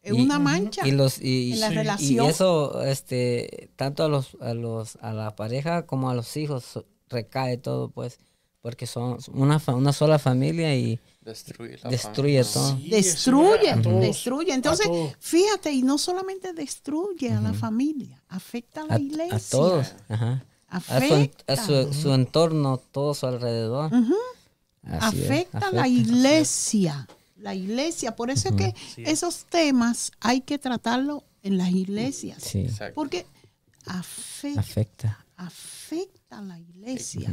[0.04, 2.26] es una mancha y los, y, en la relación.
[2.26, 6.84] Y eso, este, tanto a los, a los, a la pareja como a los hijos
[7.10, 8.20] recae todo, pues,
[8.62, 11.92] porque son una, una sola familia y destruye, todo.
[11.92, 14.54] destruye, destruye.
[14.54, 14.88] Entonces,
[15.20, 19.36] fíjate, y no solamente destruye a la familia, afecta a la iglesia.
[19.36, 20.46] A todos, Ajá.
[20.72, 21.54] Afecta.
[21.54, 23.92] A, su, su, entorno, todo su alrededor.
[24.84, 27.08] Afecta a la iglesia
[27.42, 28.16] la iglesia.
[28.16, 32.56] Por eso es que esos temas hay que tratarlo en las iglesias.
[32.94, 33.26] Porque
[33.86, 37.30] afecta, afecta, a la iglesia.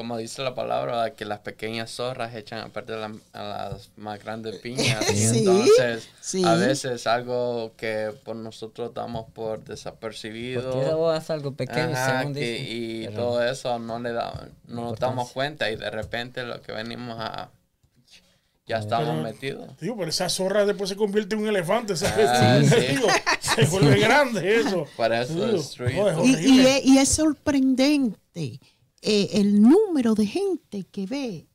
[0.00, 4.56] Como dice la palabra, que las pequeñas zorras echan a perder a las más grandes
[4.62, 5.04] piñas.
[5.10, 6.08] entonces,
[6.42, 10.70] a veces algo que por nosotros damos por desapercibido.
[10.70, 11.92] Porque algo pequeño,
[12.34, 16.72] y todo eso no le da, no nos damos cuenta y de repente lo que
[16.72, 17.50] venimos a
[18.66, 19.68] ya estamos metidos.
[19.80, 22.60] Digo, pero esa zorra después se convierte en un elefante, ah,
[23.40, 24.86] se vuelve grande eso.
[24.96, 25.34] Para eso
[26.24, 28.60] y, es sorprendente
[29.02, 31.48] eh, el número de gente que ve,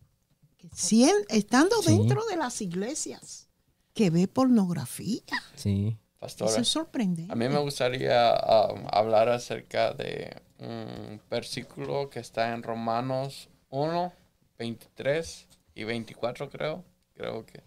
[1.30, 3.48] estando dentro de las iglesias,
[3.94, 5.22] que ve pornografía.
[5.56, 5.98] Sí.
[6.20, 7.32] Pastora, eso es sorprendente.
[7.32, 14.14] A mí me gustaría um, hablar acerca de un versículo que está en Romanos 1,
[14.58, 16.84] 23 y 24 creo
[17.16, 17.64] creo que.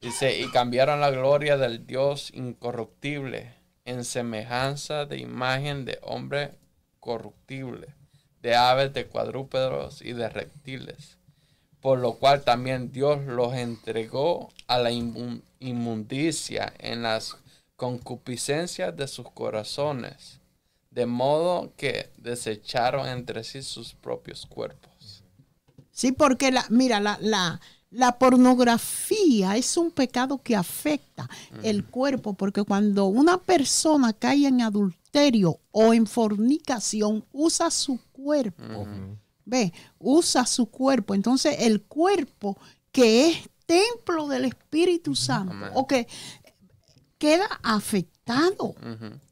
[0.00, 3.54] Dice, y cambiaron la gloria del Dios incorruptible
[3.84, 6.52] en semejanza de imagen de hombre
[7.00, 7.94] corruptible,
[8.42, 11.16] de aves, de cuadrúpedos y de reptiles.
[11.80, 17.36] Por lo cual también Dios los entregó a la inmundicia en las
[17.76, 20.40] concupiscencias de sus corazones,
[20.90, 25.22] de modo que desecharon entre sí sus propios cuerpos.
[25.92, 27.60] Sí, porque la, mira, la, la,
[27.90, 31.28] la pornografía es un pecado que afecta
[31.62, 34.97] el cuerpo, porque cuando una persona cae en adulterio
[35.72, 38.86] o en fornicación, usa su cuerpo.
[39.44, 41.14] Ve, usa su cuerpo.
[41.14, 42.58] Entonces, el cuerpo
[42.92, 46.06] que es templo del Espíritu Santo, o que
[47.18, 48.74] queda afectado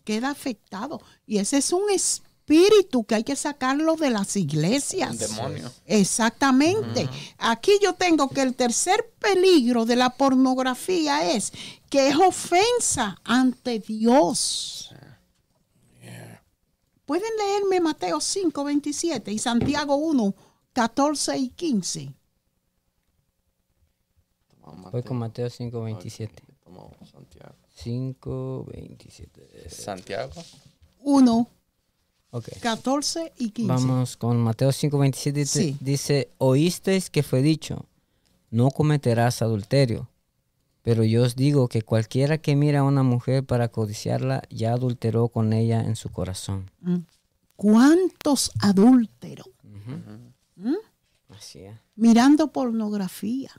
[0.06, 1.02] queda afectado.
[1.26, 5.18] Y ese es un espíritu que hay que sacarlo de las iglesias.
[5.18, 5.70] demonio.
[5.84, 7.10] Exactamente.
[7.36, 11.52] Aquí yo tengo que el tercer peligro de la pornografía es
[11.90, 14.94] que es ofensa ante Dios.
[17.06, 20.34] Pueden leerme Mateo 5, 27 y Santiago 1,
[20.72, 22.12] 14 y 15.
[24.92, 26.42] Voy con Mateo 5, 27.
[27.12, 27.54] Santiago.
[27.76, 29.70] 5, 27.
[29.70, 30.32] Santiago.
[31.00, 31.48] 1,
[32.60, 33.72] 14 y 15.
[33.72, 35.38] Vamos con Mateo 5, 27.
[35.38, 37.86] Dice, dice, oísteis que fue dicho,
[38.50, 40.10] no cometerás adulterio.
[40.86, 45.26] Pero yo os digo que cualquiera que mira a una mujer para codiciarla, ya adulteró
[45.26, 46.70] con ella en su corazón.
[46.80, 46.98] Mm.
[47.56, 49.48] ¿Cuántos adúlteros?
[50.54, 50.76] ¿Mm?
[51.30, 51.76] Así es.
[51.96, 53.50] Mirando pornografía.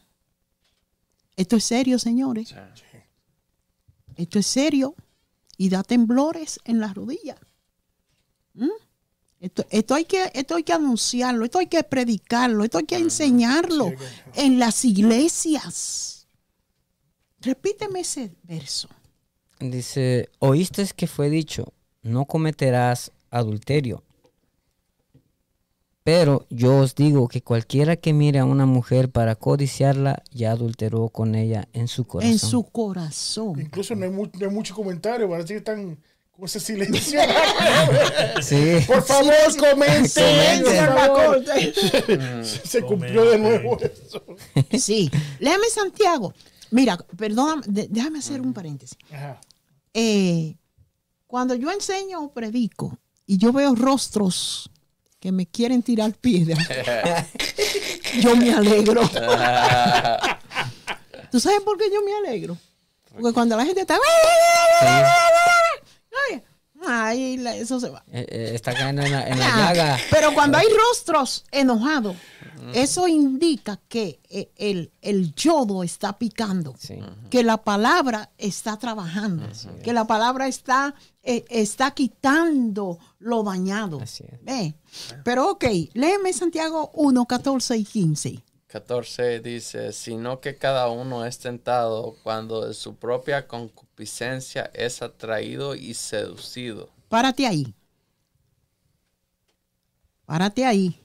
[1.35, 2.55] Esto es serio, señores.
[4.15, 4.95] Esto es serio.
[5.57, 7.41] Y da temblores en las rodillas.
[8.53, 8.69] ¿Mm?
[9.41, 13.91] Esto, hay que, esto hay que anunciarlo, esto hay que predicarlo, esto hay que enseñarlo
[14.33, 16.16] en las iglesias.
[17.47, 18.89] Repíteme ese verso.
[19.61, 21.71] Dice, oíste que fue dicho,
[22.03, 24.03] no cometerás adulterio.
[26.03, 31.07] Pero yo os digo que cualquiera que mire a una mujer para codiciarla, ya adulteró
[31.07, 32.31] con ella en su corazón.
[32.33, 33.61] En su corazón.
[33.61, 34.11] Incluso no hay,
[34.49, 35.97] mucho comentario, parece que están
[36.31, 37.21] con ese silencio.
[38.41, 38.79] sí.
[38.85, 40.09] Por favor, comente.
[42.43, 44.21] Se, cumplió de nuevo eso.
[44.77, 45.09] Sí.
[45.39, 46.33] Léame Santiago.
[46.71, 48.97] Mira, perdón, déjame hacer un paréntesis.
[49.93, 50.55] Eh,
[51.25, 54.69] cuando yo enseño o predico y yo veo rostros
[55.19, 56.57] que me quieren tirar piedra,
[58.21, 59.01] yo me alegro.
[61.31, 62.57] ¿Tú sabes por qué yo me alegro?
[63.11, 63.97] Porque cuando la gente está...
[66.85, 68.03] Ay, eso se va.
[68.11, 69.97] Eh, eh, está cayendo en la, llaga.
[70.11, 72.15] Pero cuando hay rostros enojados,
[72.73, 76.75] eso indica que eh, el, el yodo está picando,
[77.29, 79.47] que la palabra está trabajando,
[79.83, 83.99] que la palabra está, está quitando lo dañado.
[85.23, 88.43] Pero ok, léeme Santiago 1, 14 y 15.
[88.67, 93.86] 14 dice, sino que cada uno es tentado cuando de su propia concupiscencia
[94.73, 96.89] es atraído y seducido.
[97.09, 97.73] Párate ahí.
[100.25, 100.99] Párate ahí.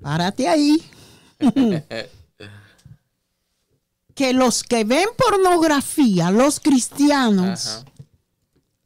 [0.00, 0.82] Párate ahí.
[4.14, 7.84] que los que ven pornografía, los cristianos,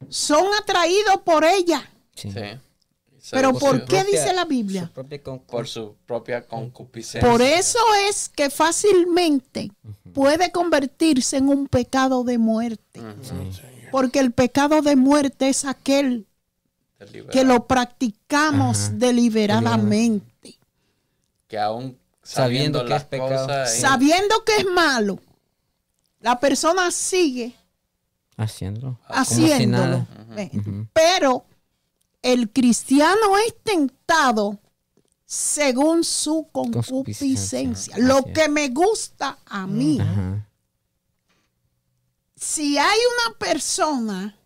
[0.09, 1.89] son atraídos por ella.
[2.15, 2.29] Sí.
[3.31, 4.91] Pero ¿por qué dice la Biblia?
[5.47, 7.29] por su propia concupiscencia.
[7.29, 9.71] Por eso es que fácilmente
[10.13, 13.01] puede convertirse en un pecado de muerte.
[13.91, 16.25] Porque el pecado de muerte es aquel
[17.31, 20.57] que lo practicamos deliberadamente.
[21.47, 25.19] Que aún sabiendo, que es pecado, sabiendo que es malo,
[26.19, 27.55] la persona sigue
[28.37, 28.99] haciéndolo.
[29.07, 30.07] Haciéndolo.
[30.93, 31.45] Pero
[32.23, 34.59] el cristiano es tentado
[35.25, 37.97] según su concupiscencia.
[37.97, 39.99] Lo que me gusta a mí.
[42.35, 44.37] Si hay una persona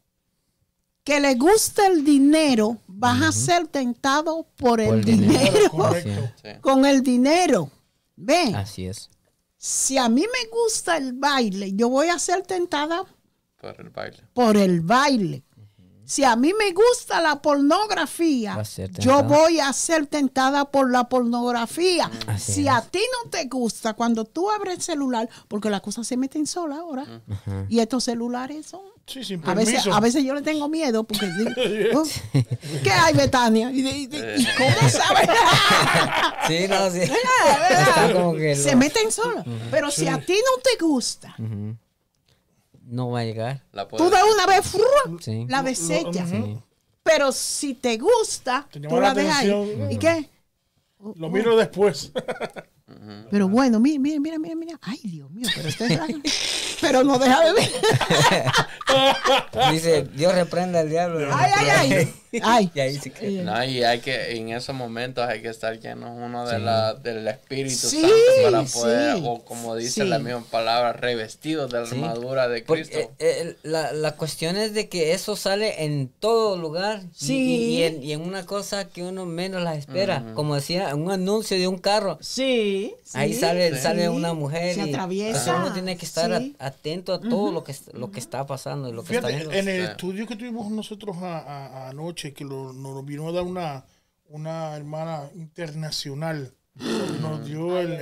[1.03, 5.71] que le gusta el dinero, vas a ser tentado por, el, dinero.
[6.61, 7.71] Con el dinero.
[8.15, 8.55] ¿Ven?
[8.55, 9.09] Así es.
[9.57, 13.05] Si a mí me gusta el baile, yo voy a ser tentada
[13.59, 14.23] por el baile.
[14.33, 15.43] Por el baile.
[16.07, 18.57] Si a mí me gusta la pornografía,
[18.97, 22.09] yo voy a ser tentada por la pornografía.
[22.37, 26.15] si a ti no te gusta, cuando tú abres el celular, porque las cosas se
[26.15, 27.05] meten solas ahora,
[27.67, 28.79] y estos celulares son...
[29.05, 31.25] Sí, sin a, veces, a veces yo le tengo miedo porque
[31.95, 32.03] oh,
[32.83, 33.71] ¿qué hay, Betania?
[33.71, 34.07] ¿Y,
[34.57, 35.29] cómo sabes?
[36.47, 38.61] sí, no, sí.
[38.61, 39.45] se meten solas.
[39.71, 41.35] Pero si a ti no te gusta,
[42.87, 43.63] no va a llegar.
[43.97, 44.73] tú de una vez
[45.47, 46.31] la desechas.
[47.03, 49.87] Pero si te gusta, tú la dejas ahí.
[49.91, 50.29] ¿Y qué?
[51.15, 52.11] Lo miro después.
[53.29, 54.79] Pero bueno, mira, mira, mira, mira, mira.
[54.81, 55.87] Ay, Dios mío, pero este
[56.81, 57.69] Pero no deja de ver.
[59.71, 61.29] Dice, Dios reprenda al diablo.
[61.33, 62.13] Ay, ay, ay.
[62.43, 62.71] Ay.
[62.73, 62.99] y ahí
[63.43, 67.27] No, y hay que, en esos momentos hay que estar llenos uno de la, del
[67.27, 68.07] Espíritu Santo
[68.43, 72.97] para poder, o como dice la misma palabra, revestidos de la armadura de Cristo.
[72.97, 78.03] Eh, eh, la, la, cuestión es de que eso sale en todo lugar y, en,
[78.03, 80.23] y, en, una cosa que uno menos la espera.
[80.33, 82.17] Como decía, un anuncio de un carro.
[82.21, 82.93] Sí.
[83.13, 84.75] Ahí sale, sale una mujer.
[84.75, 85.55] Se atraviesa.
[85.55, 88.89] uno tiene que estar atento a todo lo, que, lo que está pasando.
[88.89, 93.31] Y lo que está en el estudio que tuvimos nosotros anoche, que nos vino a
[93.31, 93.85] dar una,
[94.29, 96.53] una hermana internacional.
[97.21, 97.97] Nos dio el.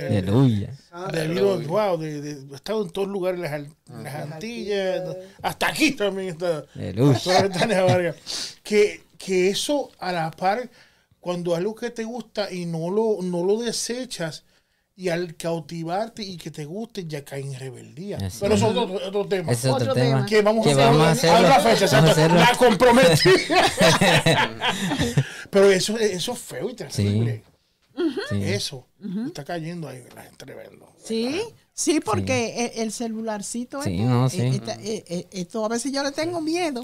[1.10, 6.66] debido, wow, de, de, estado en todos lugares, las, las Antillas, hasta aquí también está.
[8.62, 10.68] Que, que eso a la par,
[11.20, 14.44] cuando algo que te gusta y no lo, no lo desechas,
[14.98, 18.16] y al cautivarte y que te guste ya cae en rebeldía.
[18.40, 19.52] Pero eso es otro, otro tema.
[19.52, 20.24] Es otro, tema.
[20.24, 23.28] Que vamos, a, hacer a la fecha, la comprometí.
[25.50, 27.42] Pero eso, eso es feo y terrible.
[28.30, 28.42] Sí.
[28.42, 28.86] Eso
[29.26, 30.86] está cayendo ahí la gente rebelde.
[31.04, 31.42] Sí.
[31.78, 34.40] Sí, porque el, celularcito, sí, no, sí.
[34.40, 36.82] Eh, eh, esto a veces yo le tengo miedo,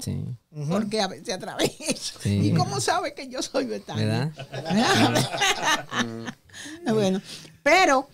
[0.69, 2.19] porque a veces atraviesa.
[2.29, 4.31] ¿Y cómo sabe que yo soy ¿Verdad?
[6.93, 7.19] bueno,
[7.63, 8.07] pero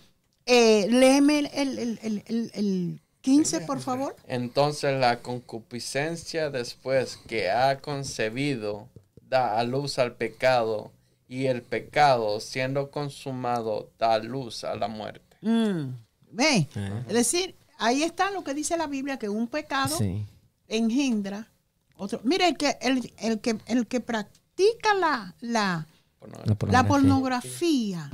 [0.46, 4.16] eh, léeme el, el, el, 15, por favor.
[4.26, 8.88] Entonces la concupiscencia después que ha concebido
[9.20, 10.92] da a luz al pecado
[11.28, 15.36] y el pecado siendo consumado da luz a la muerte.
[15.42, 15.90] Mm,
[16.32, 16.68] ve,
[17.08, 19.96] es decir, ahí está lo que dice la Biblia, que un pecado
[20.68, 21.48] engendra
[21.96, 22.20] otro.
[22.24, 25.86] Mire, el que, el, el, que, el que practica la, la,
[26.68, 28.10] la pornografía,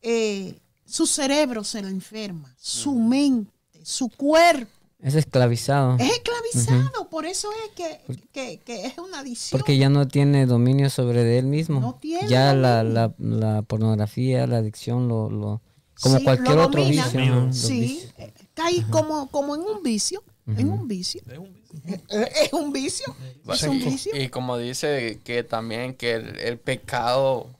[0.00, 3.52] eh, su cerebro se lo enferma, su mente,
[3.82, 4.72] su cuerpo.
[5.00, 5.96] Es esclavizado.
[5.98, 8.00] Es esclavizado, por eso es
[8.32, 9.60] que, es una adicción.
[9.60, 11.80] Porque ya no tiene dominio sobre él mismo.
[11.80, 15.60] No tiene ya la, la, la, pornografía, la adicción, lo, lo
[16.00, 17.52] como cualquier otro vicio.
[17.52, 18.10] Sí,
[18.54, 20.22] cae como, como en un vicio.
[20.46, 21.22] En un vicio.
[21.28, 21.58] Es un vicio.
[22.08, 23.14] Es un vicio.
[23.46, 24.16] Es un vicio.
[24.16, 27.50] Y como dice que también que el pecado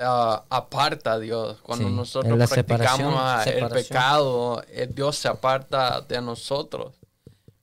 [0.00, 1.58] uh, aparta a Dios.
[1.62, 6.94] Cuando nosotros practicamos el pecado, el Dios se aparta de nosotros.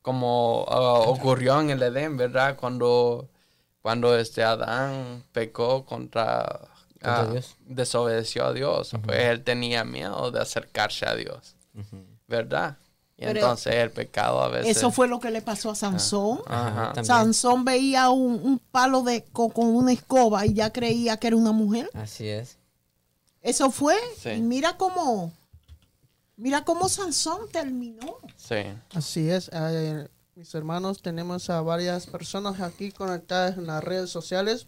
[0.01, 2.55] Como ah, ocurrió en el Edén, ¿verdad?
[2.55, 3.28] Cuando,
[3.82, 6.70] cuando este Adán pecó contra,
[7.06, 7.56] Dios.
[7.66, 11.56] desobedeció a Dios, pues él tenía miedo de acercarse a Dios,
[12.28, 12.78] ¿verdad?
[13.18, 14.76] Y entonces el pecado a veces...
[14.76, 16.41] Eso fue lo que le pasó a Sansón.
[17.03, 21.89] Sansón veía un, palo de con, una escoba y ya creía que era una mujer.
[21.93, 22.58] Así es.
[23.41, 23.95] Eso fue.
[24.26, 25.32] Y mira cómo...
[26.38, 28.18] Mira cómo Sansón terminó.
[28.36, 28.66] Sí.
[28.93, 29.49] Así es.
[29.53, 34.68] Eh, mis hermanos, tenemos a varias personas aquí conectadas en las redes sociales.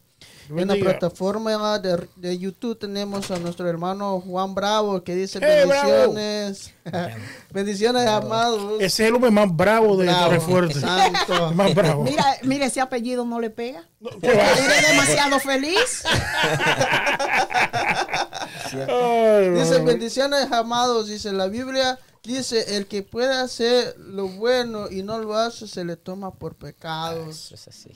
[0.50, 6.74] En la plataforma de, YouTube tenemos a nuestro hermano Juan Bravo que dice bendiciones.
[7.52, 8.76] bendiciones, amados.
[8.76, 10.80] Ese es el hombre más bravo de bravo, Fuerte.
[11.56, 12.04] más bravo.
[12.04, 13.84] Mira, mira, ese apellido no le pega.
[14.22, 16.04] es demasiado feliz.
[19.54, 21.08] dice bendiciones, amados.
[21.08, 25.86] Dice la Biblia Dice, el que puede hacer lo bueno y no lo hace, se
[25.86, 27.54] le toma por pecados.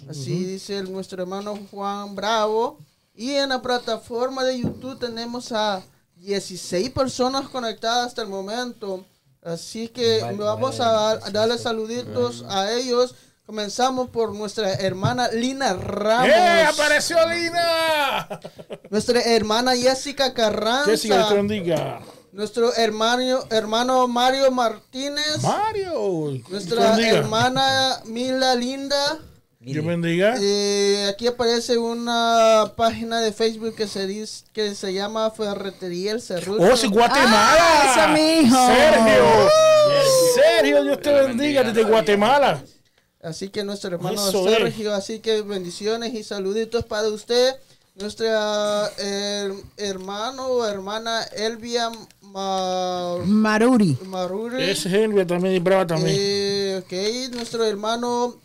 [0.10, 0.46] así.
[0.46, 2.80] dice nuestro hermano Juan Bravo.
[3.14, 5.84] Y en la plataforma de YouTube tenemos a
[6.16, 9.06] 16 personas conectadas hasta el momento.
[9.44, 13.14] Así que vamos a darle saluditos a ellos.
[13.46, 16.30] Comenzamos por nuestra hermana Lina Ramos.
[16.30, 16.66] ¡Eh!
[16.70, 18.40] ¡Apareció Lina!
[18.90, 20.90] Nuestra hermana Jessica Carranza.
[20.92, 21.28] Jessica.
[22.32, 25.42] Nuestro hermano, hermano Mario Martínez.
[25.42, 26.40] Mario.
[26.50, 29.20] Nuestra hermana Mila Linda.
[29.60, 30.36] Dios bendiga.
[30.40, 36.22] Eh, aquí aparece una página de Facebook que se dice que se llama Ferretería El
[36.22, 36.64] Cerrucho.
[36.64, 37.58] ¡Oh, sí, Guatemala!
[37.60, 38.58] Ah, ¡Ese mi hijo!
[38.66, 39.50] ¡Sergio!
[40.34, 42.64] ¡Sergio, Dios te bendiga desde Guatemala!
[43.22, 47.56] Así que nuestro hermano Sergio, así que bendiciones y saluditos para usted.
[47.94, 51.92] Nuestra eh, hermano o hermana Elvia
[52.34, 53.98] Maruri.
[54.06, 54.64] Maruri.
[54.64, 56.16] Es Elvia también, brava también.
[56.20, 58.36] Eh, ok, nuestro hermano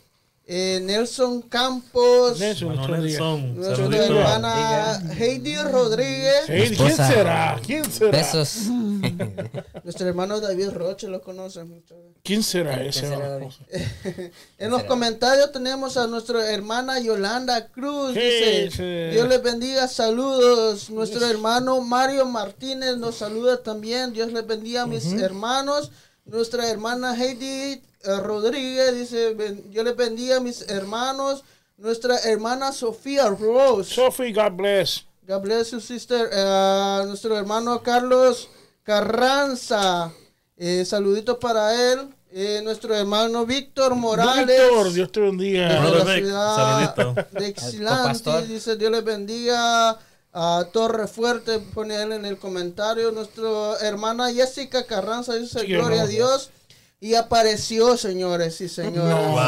[0.48, 2.38] eh, Nelson Campos.
[2.38, 3.56] Nelson, Nelson.
[3.56, 6.48] Nuestra hermana Heidi Rodríguez.
[6.48, 7.60] Heidi, ¿quién será?
[7.66, 8.10] ¿Quién será?
[8.12, 8.56] Besos.
[9.84, 11.96] Nuestro hermano David Roche lo conoce mucho.
[12.22, 13.06] ¿Quién será ese?
[14.58, 18.14] en los comentarios tenemos a nuestra hermana Yolanda Cruz.
[18.14, 20.90] Dice, Dios les bendiga, saludos.
[20.90, 24.12] Nuestro hermano Mario Martínez nos saluda también.
[24.12, 25.90] Dios les bendiga mis hermanos.
[26.26, 29.36] Nuestra hermana Heidi eh, Rodríguez dice,
[29.70, 31.44] yo les bendiga a mis hermanos.
[31.78, 33.94] nuestra hermana Sofía Rose.
[33.94, 35.04] Sophie, God bless.
[35.26, 36.30] God bless you, sister.
[36.32, 38.48] Uh, nuestro hermano Carlos
[38.82, 40.12] Carranza.
[40.56, 42.08] Eh, saluditos para él.
[42.30, 44.46] Eh, nuestro hermano Víctor Morales.
[44.46, 45.80] Víctor, Dios te bendiga.
[45.82, 48.46] De la ciudad de Exilante.
[48.46, 49.98] Dice Dios les bendiga.
[50.38, 53.10] A Torre Fuerte, pone él en el comentario.
[53.10, 56.50] Nuestra hermana Jessica Carranza dice, gloria a Dios.
[56.98, 59.04] Y apareció, señores y señores.
[59.04, 59.38] No,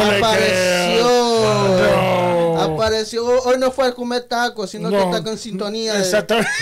[0.00, 1.06] apareció.
[2.58, 3.26] Apareció.
[3.26, 5.98] Hoy no fue a comer tacos, sino que está con sintonía.
[5.98, 6.50] Exactamente.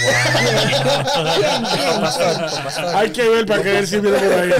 [2.93, 4.51] Hay que ver para que ver si viene por ahí.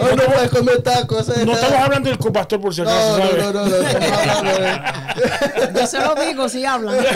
[0.00, 1.28] Hoy no fue a comer tacos.
[1.28, 1.46] Eh.
[1.46, 3.18] No estamos hablando del pastor por si acaso.
[3.18, 3.76] No, no, no, no,
[5.78, 6.96] Yo se lo digo si hablan.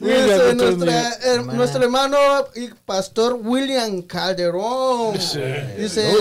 [0.00, 0.54] Dice
[1.52, 2.16] nuestro hermano
[2.54, 5.12] y pastor William Calderón.
[5.12, 6.14] Dice,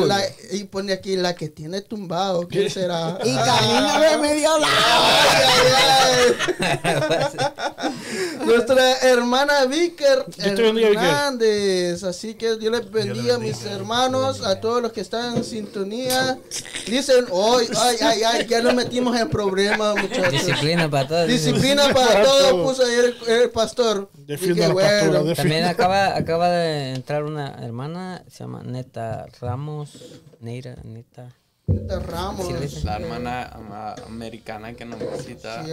[0.51, 2.45] y pone aquí la que tiene tumbado.
[2.47, 3.17] ¿Quién será?
[3.23, 5.05] Y camina de medio lado.
[8.45, 12.03] Nuestra hermana Vicker Hernández.
[12.03, 16.37] Así que Dios les bendiga, mis hermanos, a todos los que están en sintonía.
[16.85, 20.31] Dicen, hoy, ay, ay, ay, ya nos metimos en problemas, muchachos.
[20.31, 21.27] Disciplina para todos.
[21.27, 23.68] Disciplina para todos, puso ayer el, pastor.
[25.35, 30.21] También acaba, acaba de entrar una hermana, se llama Neta Ramos.
[30.39, 31.35] Neira, Neta.
[32.07, 32.83] Ramos.
[32.83, 35.63] la hermana americana que nos visita.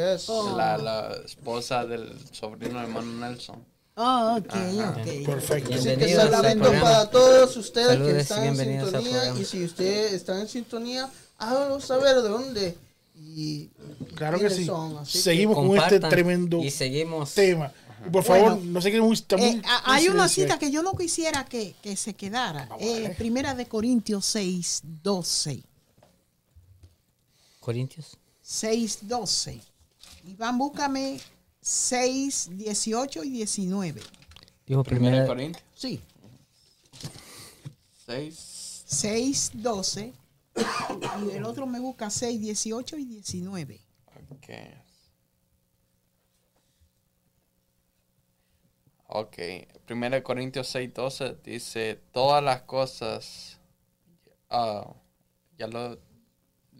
[0.56, 3.64] La, la, esposa del sobrino hermano Nelson.
[3.98, 4.54] Oh, ok,
[4.90, 5.26] ok.
[5.26, 5.74] Perfecto.
[5.74, 9.34] Así que saludos para todos ustedes que están en sintonía.
[9.40, 12.76] Y si ustedes están en sintonía, háganlo saber de dónde.
[13.14, 13.70] Y
[14.14, 14.68] claro que sí.
[15.04, 17.32] seguimos con este tremendo y seguimos.
[17.34, 17.72] tema.
[18.04, 21.44] Y por favor, no sé qué muy, eh, Hay una cita que yo no quisiera
[21.44, 22.68] que, que se quedara.
[22.78, 25.62] Eh, primera de Corintios 6, 12.
[27.60, 28.16] Corintios.
[28.42, 29.60] 6, 12.
[30.26, 31.18] Iván, búscame
[31.60, 34.02] 6, 18 y 19.
[34.66, 35.64] Dijo primera de Corintios.
[35.74, 36.00] Sí.
[38.06, 38.84] 6.
[38.86, 40.12] 6, 12.
[41.26, 43.80] Y el otro me busca 6, 18 y 19.
[44.30, 44.48] Ok.
[49.18, 49.38] Ok.
[49.86, 53.58] Primera de Corintios 6, 12 dice, todas las cosas...
[54.50, 54.92] Uh,
[55.56, 55.98] ya lo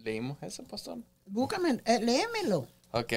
[0.05, 0.99] ¿Leímos eso, pastor?
[1.25, 2.69] Búscame, eh, léemelo.
[2.93, 3.15] Ok.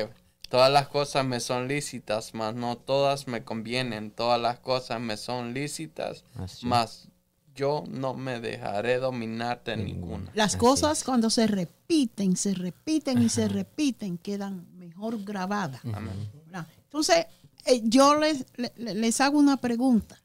[0.48, 4.10] Todas las cosas me son lícitas, mas no todas me convienen.
[4.10, 6.24] Todas las cosas me son lícitas,
[6.62, 7.10] mas
[7.54, 10.32] yo no me dejaré dominar de ninguna.
[10.34, 15.82] Las cosas cuando se repiten, se repiten y se repiten, quedan mejor grabadas.
[15.84, 17.28] Entonces,
[17.66, 18.46] eh, yo les,
[18.78, 20.22] les hago una pregunta.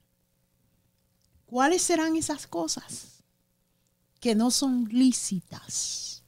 [1.47, 3.22] ¿Cuáles serán esas cosas
[4.20, 6.22] que no son lícitas?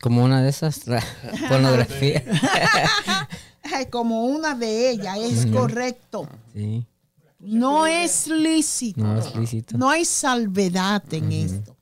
[0.00, 0.80] Como una de esas
[1.48, 2.24] pornografía.
[3.90, 6.28] Como una de ellas, es correcto.
[7.38, 9.02] No es lícito.
[9.02, 9.76] No es lícito.
[9.76, 11.76] No hay salvedad en esto.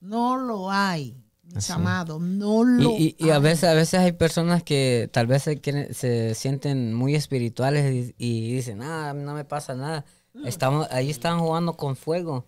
[0.00, 1.23] No lo hay,
[1.54, 2.20] mis amados.
[2.20, 6.34] No lo y, y, a veces, a veces hay personas que tal vez se, se
[6.34, 10.04] sienten muy espirituales y, dicen, ah, no me pasa nada.
[10.44, 12.44] Estamos, ahí están jugando con fuego.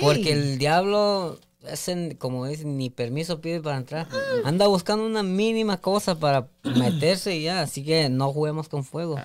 [0.00, 1.38] Porque el diablo
[1.70, 4.08] hacen, como dicen, ni permiso pide para entrar.
[4.44, 9.16] Anda buscando una mínima cosa para meterse y ya, así que no juguemos con fuego.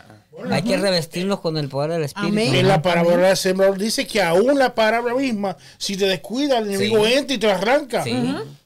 [0.49, 2.37] Hay que revestirnos con el poder del Espíritu.
[2.37, 6.67] En la parábola del Señor dice que aún la palabra misma, si te descuida, el
[6.67, 8.03] enemigo entra y te arranca.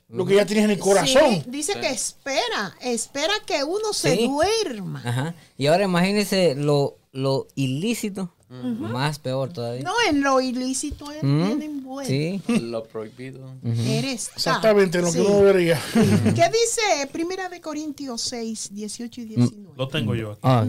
[0.10, 1.43] Lo que ya tienes en el corazón.
[1.47, 5.36] dice que espera, espera que uno se duerma.
[5.57, 9.84] Y ahora imagínese lo, lo ilícito más peor todavía.
[9.84, 12.10] No, en lo ilícito es bien envuelto.
[12.10, 12.41] Sí.
[12.62, 13.53] Lo prohibido.
[13.64, 15.80] Eres Exactamente lo que uno vería.
[15.93, 19.74] ¿Qué dice Primera de Corintios 6, 18 y 19?
[19.78, 20.39] Lo tengo yo aquí.
[20.43, 20.66] Ah,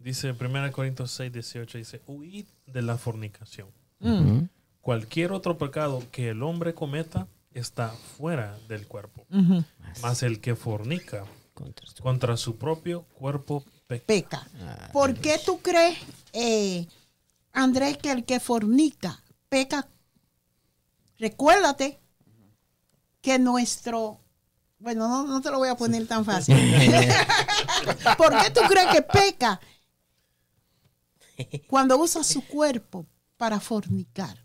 [0.00, 3.68] dice Primera de Corintios 6, 18, dice, huid de la fornicación.
[4.80, 9.26] Cualquier otro pecado que el hombre cometa está fuera del cuerpo.
[10.02, 11.24] Más el que fornica
[12.02, 14.46] contra su propio cuerpo peca.
[14.60, 15.98] Ah, ¿Por qué tú crees,
[16.32, 16.86] eh,
[17.52, 19.88] Andrés, que el que fornica peca?
[21.18, 22.00] Recuérdate
[23.20, 24.20] que nuestro...
[24.78, 26.56] Bueno, no, no te lo voy a poner tan fácil.
[28.16, 29.60] ¿Por qué tú crees que peca
[31.66, 34.39] cuando usa su cuerpo para fornicar?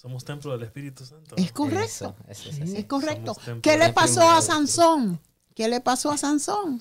[0.00, 1.36] Somos templo del Espíritu Santo.
[1.36, 2.16] Es correcto.
[2.28, 3.36] es, correcto.
[3.62, 5.20] ¿Qué le pasó a Sansón?
[5.54, 6.80] ¿Qué le pasó a Sansón?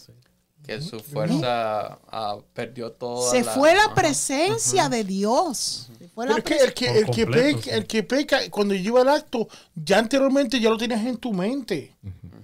[0.66, 6.74] que su fuerza uh, perdió toda se fue la presencia de Dios el, que, el,
[6.74, 6.92] que,
[7.72, 11.96] el, que peca, cuando lleva el acto ya anteriormente ya lo tienes en tu mente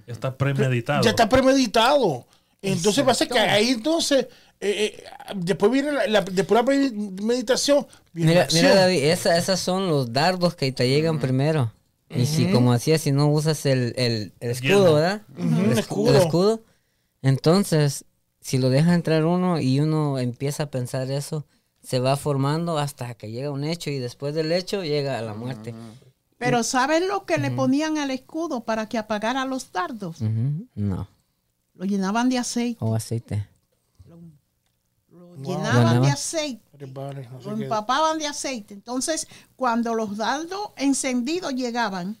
[0.06, 1.02] está premeditado.
[1.02, 2.26] Ya está premeditado.
[2.62, 4.26] Entonces pasa que ahí entonces,
[4.60, 5.04] eh, eh,
[5.34, 6.92] después viene la, después la
[7.22, 7.86] meditación.
[8.12, 11.72] mira, mira David, esas son los dardos que te llegan primero.
[12.08, 15.22] Y si como hacía, si no usas el, el, escudo, ¿verdad?
[15.36, 16.10] el, escudo.
[16.10, 16.62] el, escudo.
[17.20, 18.04] Entonces,
[18.40, 21.46] si lo deja entrar uno y uno empieza a pensar eso,
[21.82, 25.34] se va formando hasta que llega un hecho y después del hecho llega a la
[25.34, 25.74] muerte.
[26.38, 30.20] Pero ¿saben lo que le ponían al escudo para que apagara los dardos?
[30.74, 31.08] No.
[31.74, 32.78] Lo llenaban de aceite.
[32.80, 33.48] O aceite.
[35.42, 36.62] Llenaban de aceite.
[37.44, 38.74] lo empapaban de aceite.
[38.74, 42.18] Entonces, cuando los dardos encendidos llegaban,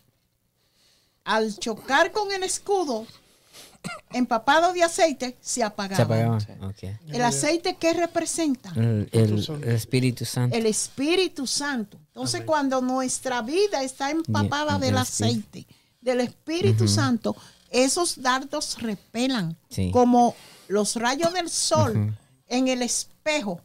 [1.24, 3.06] al chocar con el escudo,
[4.12, 6.38] empapado de aceite, se apagaban.
[7.08, 8.72] ¿El aceite qué representa?
[8.74, 9.08] El,
[9.64, 10.56] Espíritu Santo.
[10.56, 11.98] El Espíritu Santo.
[12.08, 15.66] Entonces, cuando nuestra vida está empapada del aceite,
[16.00, 17.36] del Espíritu Santo,
[17.70, 19.56] esos dardos repelan,
[19.92, 20.34] como
[20.68, 22.16] los rayos del sol
[22.48, 23.60] en el espejo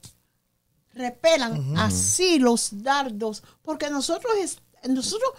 [0.94, 4.34] repelan así los dardos, porque nosotros,
[4.88, 5.34] nosotros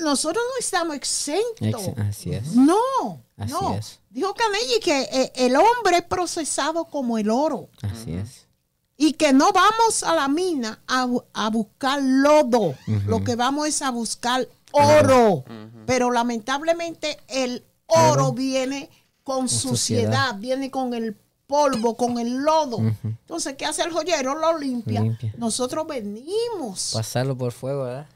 [0.00, 1.88] nosotros no estamos exentos.
[1.98, 2.54] así es.
[2.54, 3.80] No, no.
[4.10, 7.68] Dijo Canelli que eh, el hombre es procesado como el oro.
[7.82, 8.46] Así es.
[8.96, 12.74] Y que no vamos a la mina a, buscar lodo.
[13.06, 15.44] Lo que vamos es a buscar oro.
[15.84, 18.88] Pero lamentablemente el oro viene
[19.22, 21.16] con, suciedad, viene con el
[21.46, 22.78] polvo, con el lodo.
[23.02, 24.34] Entonces, ¿qué hace el joyero?
[24.34, 25.18] Lo limpia.
[25.36, 26.92] Nosotros venimos.
[26.92, 28.06] Pasarlo por fuego, ¿verdad?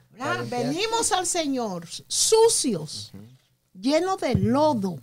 [0.51, 3.13] venimos al Señor sucios,
[3.73, 4.99] llenos de lodo.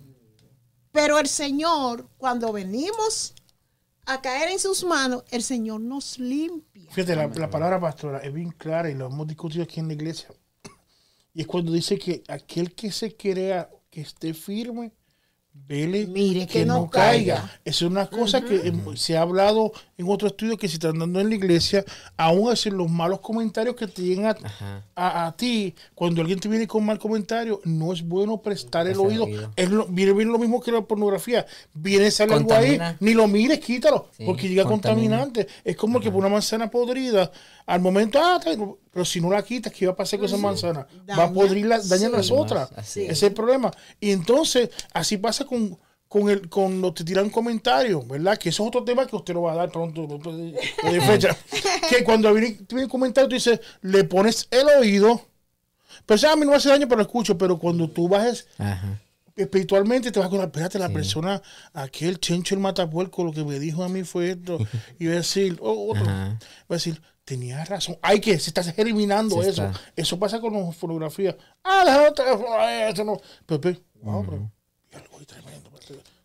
[0.91, 3.33] Pero el Señor, cuando venimos
[4.05, 6.89] a caer en sus manos, el Señor nos limpia.
[6.91, 9.93] Fíjate, la, la, palabra pastora es bien clara y lo hemos discutido aquí en la
[9.93, 10.29] iglesia.
[11.33, 14.91] Y es cuando dice que aquel que se crea que esté firme,
[15.67, 17.49] vele Mire que, no, caiga.
[17.63, 21.29] Es una cosa que se ha hablado en otro estudio que se están dando en
[21.29, 21.83] la iglesia,
[22.15, 24.35] aún así los malos comentarios que te llegan
[24.95, 29.27] a, ti, cuando alguien te viene con mal comentario, no es bueno prestar el oído.
[29.55, 31.45] Es lo, viene, lo mismo que la pornografía.
[31.73, 35.47] Viene, sale algo ahí, ni lo mires, quítalo, porque llega contaminante.
[35.63, 37.31] Es como que por una manzana podrida,
[37.67, 38.39] al momento, ah,
[38.91, 40.87] pero si no la quitas, ¿qué va a pasar con esa manzana?
[41.07, 42.71] va a podrir, dañar las otras.
[42.79, 43.71] Ese es el problema.
[43.99, 48.37] Y entonces, así pasa con con el con te tiran comentarios, ¿verdad?
[48.37, 51.37] Que eso es otro tema que usted lo va a dar pronto, de fecha.
[51.89, 55.27] que cuando viene, un comentario, tú dices, le pones el oído,
[56.05, 58.47] pero a mí no me hace daño, pero lo escucho, pero cuando tú bajes
[59.35, 61.41] espiritualmente, te vas con la, espérate, la persona,
[61.73, 64.57] aquel chencho el matapuerco, lo que me dijo a mí fue esto,
[64.99, 66.37] y va a decir, oh, otro, va
[66.69, 71.35] a decir, tenía razón, hay que, se está eliminando eso, eso pasa con la fotografía,
[71.61, 75.69] ah, la otra, eso no, pero, pero, pero algo tremendo,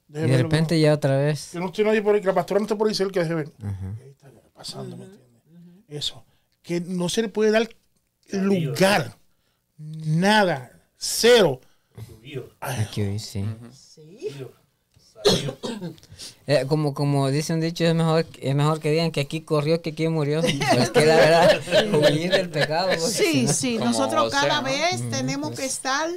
[0.08, 1.52] y de repente ya otra vez.
[1.52, 3.34] Yo no estoy nadie por ahí, que la pastora no está por ahí que deje
[3.34, 3.52] ver.
[3.62, 5.84] Ahí está pasando, ¿me entiendes?
[5.88, 6.22] Eso.
[6.62, 7.68] Que no se le puede dar
[8.30, 9.16] lugar.
[9.78, 10.70] Nada.
[10.96, 11.60] Cero.
[12.60, 13.44] Aquí sí.
[16.46, 19.80] Eh, como, como dice un dicho, es mejor, es mejor que digan que aquí corrió
[19.80, 20.40] que aquí murió.
[20.42, 21.60] Pues que la verdad,
[21.94, 22.90] huir del pecado.
[22.98, 26.10] Sí, sí, nosotros cada vez tenemos que estar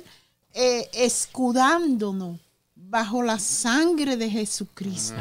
[0.53, 2.39] eh, escudándonos
[2.75, 5.15] bajo la sangre de Jesucristo.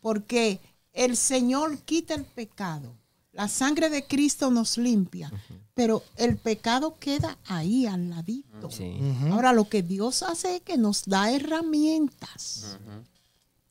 [0.00, 0.60] Porque
[0.92, 2.92] el Señor quita el pecado.
[3.34, 5.30] La sangre de Cristo nos limpia,
[5.74, 8.68] pero el pecado queda ahí al ladito.
[9.30, 12.78] Ahora lo que Dios hace es que nos da herramientas,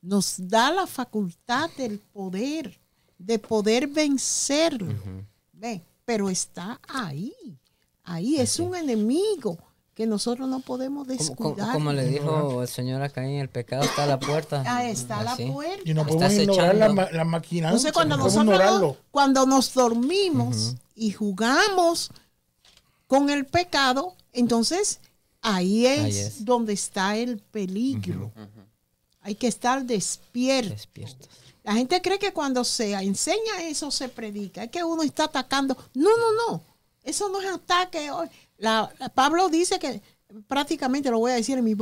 [0.02, 2.78] nos da la facultad del poder,
[3.18, 4.94] de poder vencerlo.
[6.04, 7.34] Pero está ahí,
[8.04, 9.58] ahí es un enemigo
[9.96, 11.74] que nosotros no podemos descuidar.
[11.74, 14.64] Como, le dijo el Señor acá en el pecado está a la puerta.
[14.74, 15.82] Ah, está a la puerta.
[15.86, 17.68] Y no podemos ignorar la, la máquina.
[17.68, 22.10] Entonces cuando nosotros cuando nos dormimos y jugamos
[23.08, 25.00] con el pecado, entonces
[25.44, 28.32] ahí es, donde está el peligro.
[29.22, 30.76] Hay que estar despierto.
[31.64, 34.64] La gente cree que cuando se enseña eso se predica.
[34.64, 35.78] Es que uno está atacando.
[35.94, 36.62] No, no, no.
[37.04, 38.10] Eso no es ataque.
[38.58, 40.02] La, Pablo dice que
[40.48, 41.76] prácticamente, lo voy a decir en mi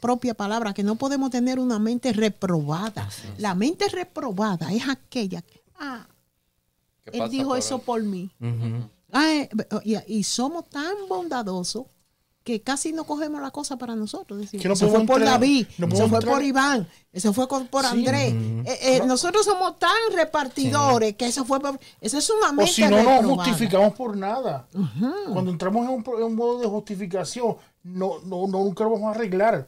[0.00, 3.08] propia palabra, que no podemos tener una mente reprobada.
[3.38, 6.06] La mente reprobada es aquella que, ah,
[7.12, 8.30] él dijo eso por mí.
[9.12, 9.48] Ah, eh,
[10.06, 11.86] y, somos tan bondadosos
[12.42, 14.52] que casi no cogemos la cosa para nosotros.
[14.52, 18.32] eso fue por David, eso fue por Iván, eso fue por Andrés.
[18.64, 21.78] Eh, eh, nosotros somos tan repartidores que eso fue por...
[22.00, 24.66] Eso es una O si no nos justificamos por nada.
[25.32, 29.66] Cuando entramos en un, modo de justificación, no, no, nunca lo vamos a arreglar.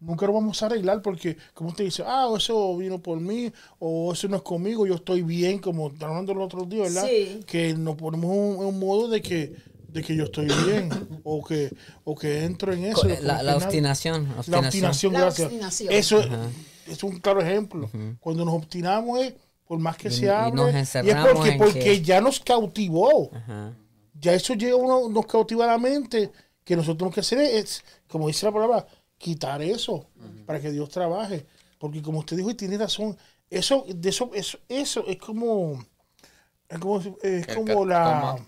[0.00, 4.12] nunca lo vamos a arreglar porque, como usted dice, ah, eso vino por mí o
[4.14, 7.06] eso no es conmigo, yo estoy bien, como hablando el otro día, ¿verdad?
[7.46, 10.90] Que nos ponemos un, un modo de que de que yo estoy bien
[11.24, 11.74] o que
[12.04, 13.08] o que entro en eso.
[13.22, 15.80] La, obstinación, La obstinación, gracias.
[15.88, 16.22] Eso
[16.86, 17.90] es un claro ejemplo.
[18.20, 19.34] Cuando nos obstinamos es
[19.66, 23.30] por más que se hable, y, es porque, porque ya nos cautivó.
[24.18, 26.30] Ya eso llega uno, nos cautiva la mente,
[26.62, 28.86] que nosotros tenemos que hacer es, como dice la palabra,
[29.18, 30.06] quitar eso
[30.44, 31.46] para que Dios trabaje.
[31.78, 33.16] Porque como usted dijo y tiene razón,
[33.50, 35.84] eso, de eso, eso, eso es como,
[36.68, 38.38] es como, es como la,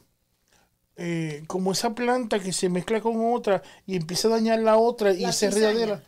[0.99, 5.13] eh, como esa planta que se mezcla con otra y empieza a dañar la otra
[5.13, 6.03] y se redadera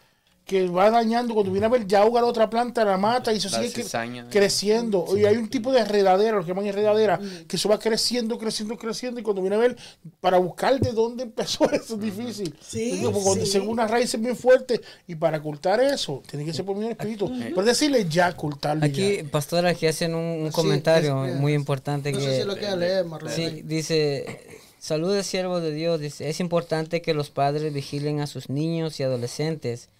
[0.50, 3.36] que va dañando, cuando viene a ver, ya ahoga la otra planta, la mata y
[3.36, 3.84] eso sigue
[4.28, 5.06] creciendo.
[5.16, 7.44] Y hay un tipo de enredadera, lo que llaman enredadera, mm.
[7.46, 9.20] que eso va creciendo, creciendo, creciendo.
[9.20, 9.76] Y cuando viene a ver,
[10.20, 12.52] para buscar de dónde empezó eso es difícil.
[12.60, 16.64] Sí, cuando según una raíz es bien fuerte, y para ocultar eso, tiene que ser
[16.64, 17.30] por mi espíritu.
[17.54, 18.84] Por decirle ya, ocultarlo.
[18.84, 22.12] Aquí, pastor, aquí hacen un, comentario muy importante.
[22.12, 24.58] que, lo leer, Sí, dice.
[24.80, 26.00] Saludos, siervo de Dios.
[26.00, 29.90] Dice, es importante que los padres vigilen a sus niños y adolescentes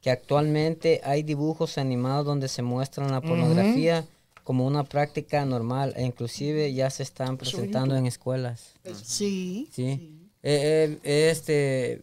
[0.00, 4.06] que actualmente hay dibujos animados donde se muestran la pornografía
[4.42, 8.72] como una práctica normal e inclusive ya se están presentando en escuelas.
[9.04, 9.68] Sí.
[9.72, 10.30] Sí.
[10.42, 12.02] Eh, eh, este,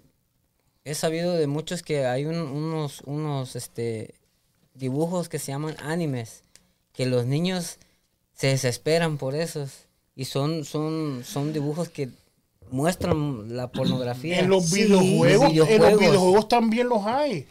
[0.86, 4.14] he sabido de muchos que hay unos, unos este,
[4.76, 6.44] dibujos que se llaman animes,
[6.94, 7.80] que los niños
[8.36, 12.12] se desesperan por esos y son, son, son dibujos que
[12.72, 14.39] muestran la pornografía.
[14.39, 17.47] En los videojuegos, en los videojuegos también los hay.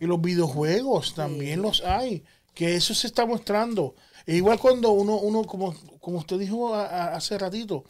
[0.00, 2.22] Y los videojuegos también los hay,
[2.54, 3.94] que eso se está mostrando.
[4.26, 7.84] E igual cuando uno, uno como, como usted dijo hace ratito,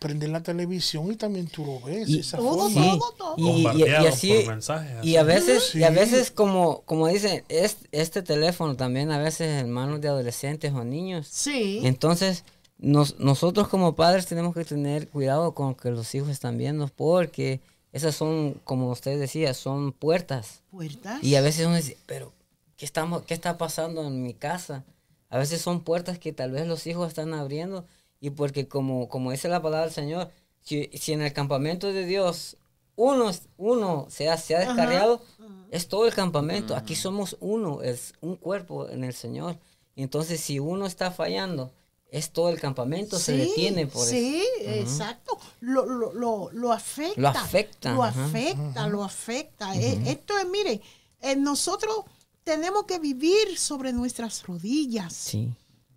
[0.00, 2.08] prender la televisión y también tú lo ves.
[2.08, 2.98] Y, esa forma.
[3.36, 4.46] Y, así,
[5.02, 9.62] y a veces, y a veces como, como dicen, es, este teléfono también a veces
[9.62, 11.28] en manos de adolescentes o niños.
[11.30, 11.80] Sí.
[11.84, 12.44] Entonces,
[12.80, 17.60] nos, nosotros como padres tenemos que tener cuidado con que los hijos están viendo porque
[17.92, 20.62] esas son, como usted decía, son puertas.
[20.70, 21.22] Puertas.
[21.22, 22.32] Y a veces uno dice, pero,
[22.76, 24.84] ¿qué, estamos, ¿qué está pasando en mi casa?
[25.28, 27.84] A veces son puertas que tal vez los hijos están abriendo
[28.18, 30.30] y porque como, como dice la palabra del Señor,
[30.62, 32.56] si, si en el campamento de Dios
[32.96, 35.22] uno, uno se ha, se ha descarriado,
[35.70, 36.76] es todo el campamento.
[36.76, 39.56] Aquí somos uno, es un cuerpo en el Señor.
[39.96, 41.72] entonces si uno está fallando,
[42.10, 44.10] es todo el campamento, se detiene por eso.
[44.10, 45.38] Sí, exacto.
[45.60, 47.20] Lo, lo, lo, lo, afecta.
[47.20, 47.92] Lo afecta.
[47.92, 49.76] Lo afecta, lo afecta.
[49.76, 50.80] Eh, esto es, mire,
[51.20, 52.04] eh, nosotros
[52.42, 55.12] tenemos que vivir sobre nuestras rodillas.
[55.12, 55.52] Sí.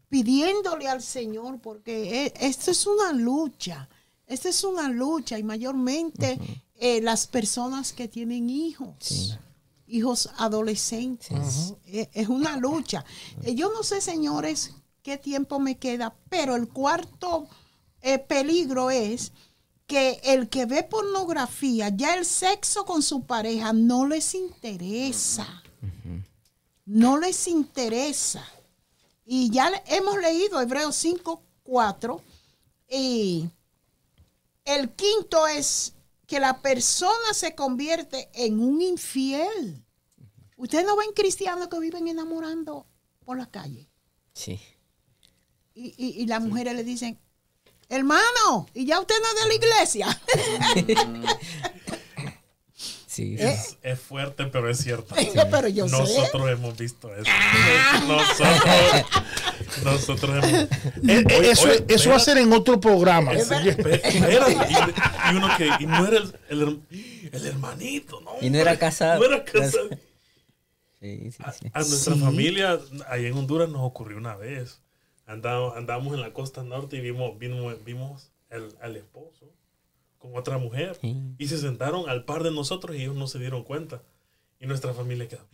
[0.10, 3.90] Pidiéndole al Señor, porque eh, esto es una lucha.
[4.28, 6.40] Esta es una lucha y mayormente
[7.02, 9.38] las personas que tienen hijos.
[9.88, 11.74] Hijos adolescentes.
[11.86, 13.04] es una lucha.
[13.44, 14.72] yo no sé, señores,
[15.04, 17.48] qué tiempo me queda, pero el cuarto
[18.02, 19.34] eh, peligro es
[19.86, 25.62] que el que ve pornografía, ya el sexo con su pareja no les interesa.
[26.86, 28.46] No les interesa.
[29.26, 32.22] Y ya hemos leído Hebreos 5, 4.
[32.90, 33.50] Y
[34.66, 35.94] el quinto es
[36.28, 39.84] que la persona se convierte en un infiel.
[40.58, 42.86] Ustedes no ven cristianos que viven enamorando
[43.26, 43.90] por la calle.
[44.34, 44.60] Sí
[45.76, 47.20] y, y, y las mujeres le dicen,
[47.90, 50.22] hermano, y ya usted no es de la iglesia.
[53.14, 55.14] Sí, es, es, fuerte, pero es cierto.
[55.52, 57.30] pero yo nosotros hemos visto eso.
[58.08, 59.06] nosotros,
[59.84, 60.64] nosotros hemos.
[60.64, 63.34] Eh, eh, eso, eso va a ser en otro programa.
[63.34, 66.82] Es, y, y, uno que y no era el, el,
[67.32, 68.32] el, hermanito, ¿no?
[68.42, 69.20] Y no era casado.
[69.20, 69.90] No era casado.
[71.00, 71.68] Sí, sí, sí.
[71.72, 74.82] A, a, nuestra familia, ahí en Honduras, nos ocurrió una vez
[75.26, 79.52] andamos, andamos en la costa norte y vimos, vimos, vimos el, al esposo
[80.18, 80.98] con otra mujer
[81.38, 84.02] y se sentaron al par de nosotros y ellos no se dieron cuenta.
[84.60, 85.46] Y nuestra familia quedó.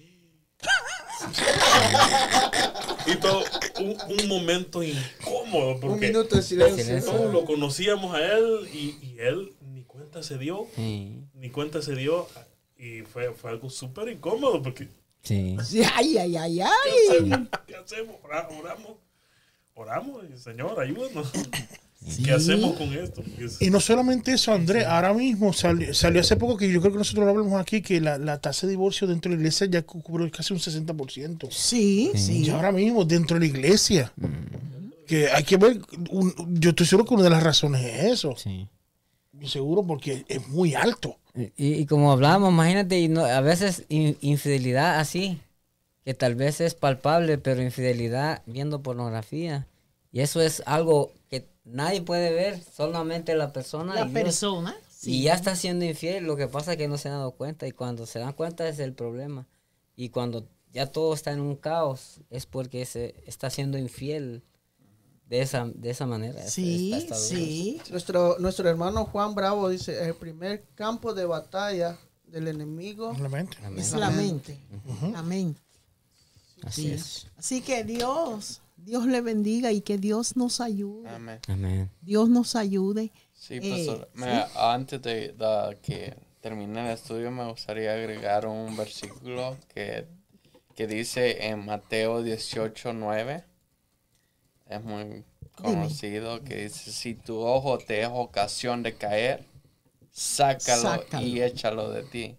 [3.07, 3.43] y todo
[3.79, 7.03] un, momento incómodo porque un minuto de silencio.
[7.03, 11.95] todos lo conocíamos a él y, y, él ni cuenta se dio ni cuenta se
[11.95, 12.27] dio
[12.77, 14.87] y fue, fue algo súper incómodo porque
[15.23, 15.57] sí.
[15.95, 18.15] ay ay ay ay ¿qué hacemos?
[18.23, 18.97] oramos
[19.79, 21.31] oramos, Señor, ayúdanos.
[22.23, 23.21] ¿Qué hacemos con esto?
[23.59, 27.25] Y no solamente eso, Andrés, ahora mismo salió, hace poco que yo creo que nosotros
[27.25, 30.53] lo hablamos aquí, que la, tasa de divorcio dentro de la iglesia ya cubre casi
[30.53, 31.51] un 60%.
[31.51, 32.45] Sí, sí.
[32.45, 34.13] Y ahora mismo dentro de la iglesia.
[35.07, 35.81] Que hay que ver,
[36.47, 38.35] yo estoy seguro que una de las razones es eso.
[38.37, 38.67] Sí.
[39.43, 41.17] Seguro porque es muy alto.
[41.57, 45.39] Y, como hablábamos, imagínate, y no, a veces infidelidad así,
[46.09, 49.67] que tal vez es palpable, pero infidelidad viendo pornografía.
[50.11, 53.93] Y eso es algo que nadie puede ver, solamente la persona.
[53.93, 54.75] La persona.
[55.03, 57.67] Y ya está siendo infiel, lo que pasa es que no se han dado cuenta
[57.67, 59.45] y cuando se dan cuenta es el problema.
[59.95, 64.41] Y cuando ya todo está en un caos es porque se está siendo infiel
[65.27, 66.41] de esa, de esa manera.
[66.41, 67.79] Sí, sí.
[67.91, 73.29] Nuestro, nuestro hermano Juan Bravo dice, el primer campo de batalla del enemigo es la
[73.29, 73.57] mente.
[73.77, 74.57] Es la mente.
[75.11, 75.68] La mente.
[76.63, 77.27] Así es.
[77.37, 81.09] Así que Dios, Dios le bendiga y que Dios nos ayude.
[81.09, 81.89] Amén.
[82.01, 83.11] Dios nos ayude.
[83.33, 85.33] Sí, eh, antes de,
[85.81, 90.07] que termine el estudio me gustaría agregar un versículo que,
[90.75, 93.45] que dice en Mateo 18, 9
[94.69, 99.43] es muy conocido, que dice, si tu ojo te es ocasión de caer,
[100.11, 102.35] sácalo, y échalo de ti.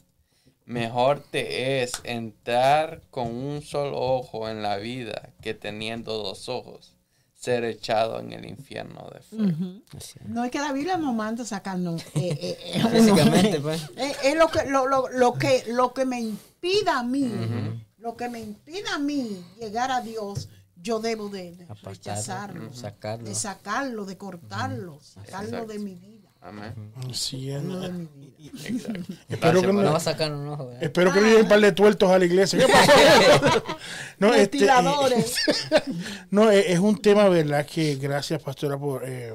[0.66, 6.94] Mejor te es entrar con un solo ojo en la vida que teniendo dos ojos
[7.34, 9.80] ser echado en el infierno de fuego.
[10.26, 12.02] No es que la Biblia nos manda sacarnos.
[12.14, 13.90] Eh, eh, eh pues.
[13.96, 17.32] Es, lo que, lo, lo, lo, que, lo que me impida a mí,
[17.96, 20.50] lo que me impida a mí llegar a Dios
[20.82, 23.28] yo debo de, rechazarlo, sacarlo.
[23.28, 26.19] de sacarlo, de cortarlo, sacarlo de mi vida.
[26.42, 26.74] Amén.
[27.12, 27.50] Sí.
[29.28, 30.72] Espero que no, no va a sacar un ojo.
[30.80, 32.58] Espero que no lleven un par de tuertos a la iglesia.
[32.58, 33.62] ¿Qué pasó?
[34.18, 34.66] no, este,
[36.30, 37.66] no, es un tema, ¿verdad?
[37.66, 39.34] Que gracias, pastora, por, eh,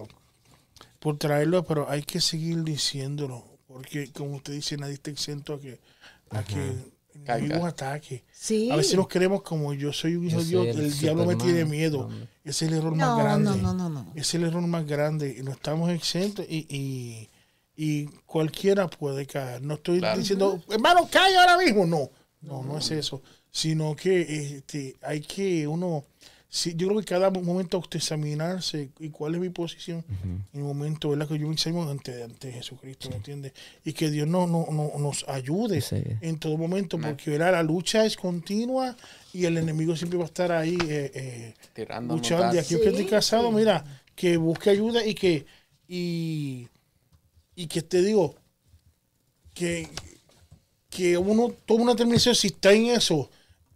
[1.00, 3.46] por traerlo, pero hay que seguir diciéndolo.
[3.68, 5.80] Porque, como usted dice, nadie está exento a que,
[6.32, 6.74] a que
[7.28, 8.24] un ataque.
[8.72, 11.66] A veces nos queremos como yo soy un hijo de Dios, el, diablo me tiene
[11.66, 12.10] miedo.
[12.44, 13.52] Ese es el error más grande.
[14.16, 15.36] es el error más grande.
[15.40, 17.30] Y no estamos exentos y,
[17.76, 19.62] y, cualquiera puede caer.
[19.62, 21.86] No estoy diciendo, hermano, cae ahora mismo.
[21.86, 22.10] No,
[22.42, 23.22] no, no es eso.
[23.52, 24.22] Sino que
[24.58, 26.04] este, hay que uno
[26.56, 31.10] sí, yo creo que cada momento autoexaminarse y cuál es mi posición en el momento
[31.10, 31.28] ¿verdad?
[31.28, 33.52] que yo me examino ante, ante Jesucristo, ¿me entiendes?
[33.84, 34.66] Y que Dios no, no,
[34.98, 35.84] nos ayude
[36.22, 37.52] en todo momento, porque ¿verdad?
[37.52, 38.96] la lucha es continua
[39.34, 42.56] y el enemigo siempre va a estar ahí eh, eh, luchando.
[42.56, 43.84] Y aquí que estoy casado, mira,
[44.16, 45.46] que busque ayuda y que,
[45.90, 46.70] y,
[47.54, 48.34] y que te digo,
[49.54, 49.90] que,
[50.90, 53.30] que uno tome una determinación, si está en eso,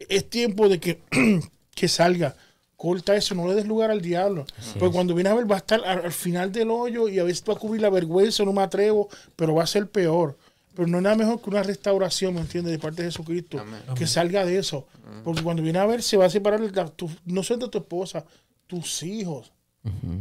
[0.07, 1.01] es tiempo de que,
[1.75, 2.37] que salga
[2.79, 4.45] corta eso, no le des lugar al diablo.
[4.79, 7.43] Porque cuando viene a ver, va a estar al, final del hoyo y a veces
[7.47, 10.37] va a cubrir la vergüenza, no me atrevo, pero va a ser peor.
[10.73, 12.71] Pero no es nada mejor que una restauración, ¿me entiendes?
[12.71, 13.61] De parte de Jesucristo.
[13.97, 14.87] Que salga de eso.
[15.25, 16.61] Porque cuando viene a ver, se va a separar
[17.25, 18.23] no solo de tu esposa,
[18.65, 19.51] tus hijos,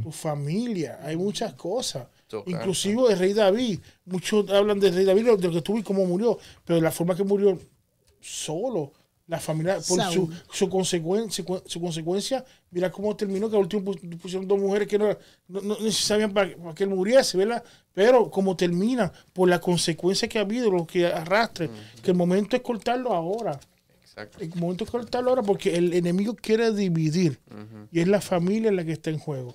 [0.02, 0.98] tu familia.
[1.04, 2.08] Hay muchas cosas.
[2.46, 3.78] Inclusive el rey David.
[4.04, 6.40] Muchos hablan del rey David, de lo que tuvo y cómo murió.
[6.64, 7.56] Pero de la forma que murió
[8.20, 8.94] solo
[9.28, 14.48] la familia, por su, su, consecuencia, su consecuencia, mira cómo terminó, que al último pusieron
[14.48, 15.16] dos mujeres que no,
[15.48, 17.62] no, sabían para, que él muriese, ¿verdad?
[17.92, 21.68] Pero como termina, por la consecuencia que ha habido, lo que arrastre,
[22.02, 23.60] que el momento es cortarlo ahora.
[24.02, 24.38] Exacto.
[24.40, 27.38] El momento es cortarlo ahora porque el enemigo quiere dividir
[27.92, 29.52] y es la familia la que está en juego.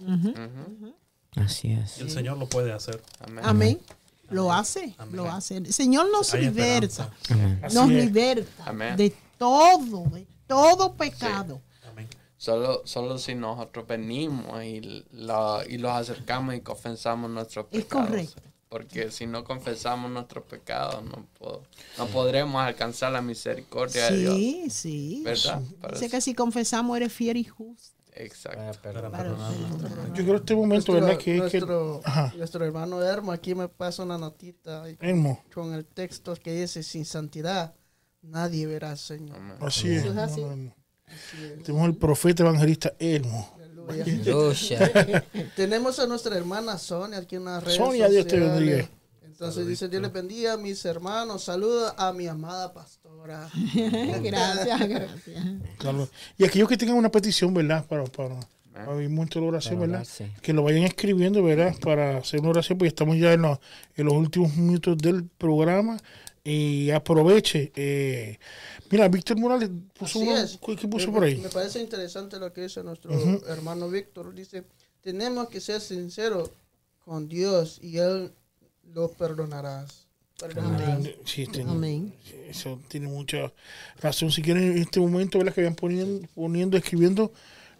[1.35, 1.99] Así es.
[1.99, 3.01] El Señor lo puede hacer.
[3.41, 3.79] Amén.
[4.29, 5.57] Lo hace, lo hace.
[5.57, 7.11] El Señor nos liberta,
[7.73, 9.13] nos liberta de
[9.43, 11.61] todo, de todo pecado.
[12.37, 17.83] Solo, solo si nosotros venimos y, y los acercamos y confesamos nuestros pecados.
[17.83, 18.41] Es correcto.
[18.69, 21.27] Porque si no confesamos nuestros pecados, no,
[21.97, 24.35] no podremos alcanzar la misericordia de Dios.
[24.35, 25.21] Sí, sí.
[25.23, 25.61] ¿Verdad?
[25.91, 28.01] Dice que si confesamos, eres fiel y justo.
[28.15, 28.89] Exacto.
[30.13, 31.17] Yo creo que este momento, ¿verdad?
[31.17, 32.01] Que, nuestro,
[32.35, 34.83] nuestro hermano Hermo aquí me pasa una notita
[35.53, 37.73] con el texto que dice: sin santidad
[38.23, 39.37] nadie verá al Señor.
[39.59, 40.03] Así es.
[41.63, 43.53] Tenemos el profeta evangelista Elmo.
[45.55, 47.75] Tenemos a nuestra hermana Sonia aquí en la red.
[47.75, 48.89] Sonia, Dios te bendiga.
[49.23, 53.49] Entonces dice, Dios le bendiga a mis hermanos, saluda a mi amada pastora.
[54.21, 55.45] gracias, gracias.
[56.37, 57.85] Y aquellos que tengan una petición, ¿verdad?
[57.85, 58.39] Para, para,
[58.73, 60.07] para mucho la oración, ¿verdad?
[60.41, 61.75] Que lo vayan escribiendo, ¿verdad?
[61.79, 63.59] Para hacer una oración, porque estamos ya en los,
[63.95, 65.97] en los últimos minutos del programa
[66.43, 67.71] y aproveche.
[67.75, 68.37] Eh,
[68.89, 71.37] mira, Víctor Morales puso, ¿qué puso por ahí?
[71.37, 73.13] Me parece interesante lo que dice nuestro
[73.47, 74.33] hermano Víctor.
[74.33, 74.63] Dice,
[75.01, 76.51] tenemos que ser sinceros
[77.05, 78.33] con Dios y Él
[78.93, 80.07] lo perdonarás.
[80.57, 81.15] Amén.
[81.25, 81.47] Sí,
[82.49, 83.53] Eso tiene mucha
[84.01, 84.31] razón.
[84.31, 85.53] Si quieren en este momento, ¿verdad?
[85.53, 87.31] que vayan poniendo, poniendo, escribiendo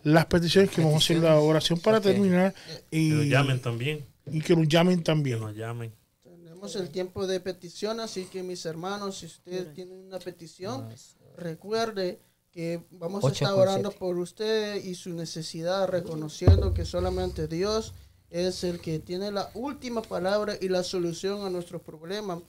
[0.04, 2.54] las peticiones que vamos a hacer la oración para terminar.
[2.92, 4.06] Y, que nos llamen también.
[4.26, 5.40] Y que nos llamen también.
[5.40, 5.94] Que nos llamen
[6.24, 10.90] Tenemos el tiempo de petición, así que mis hermanos, si usted tiene una petición,
[11.38, 12.20] recuerde
[12.52, 17.94] que vamos a estar orando por usted y su necesidad, reconociendo que solamente Dios
[18.30, 22.40] es el que tiene la última palabra y la solución a nuestros problemas.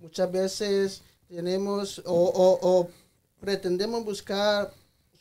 [0.00, 2.88] Muchas veces tenemos o,
[3.40, 4.72] pretendemos buscar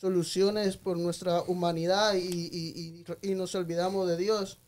[0.04, 3.06] soluciones por nuestra humanidad y,
[3.36, 4.60] nos olvidamos de Dios.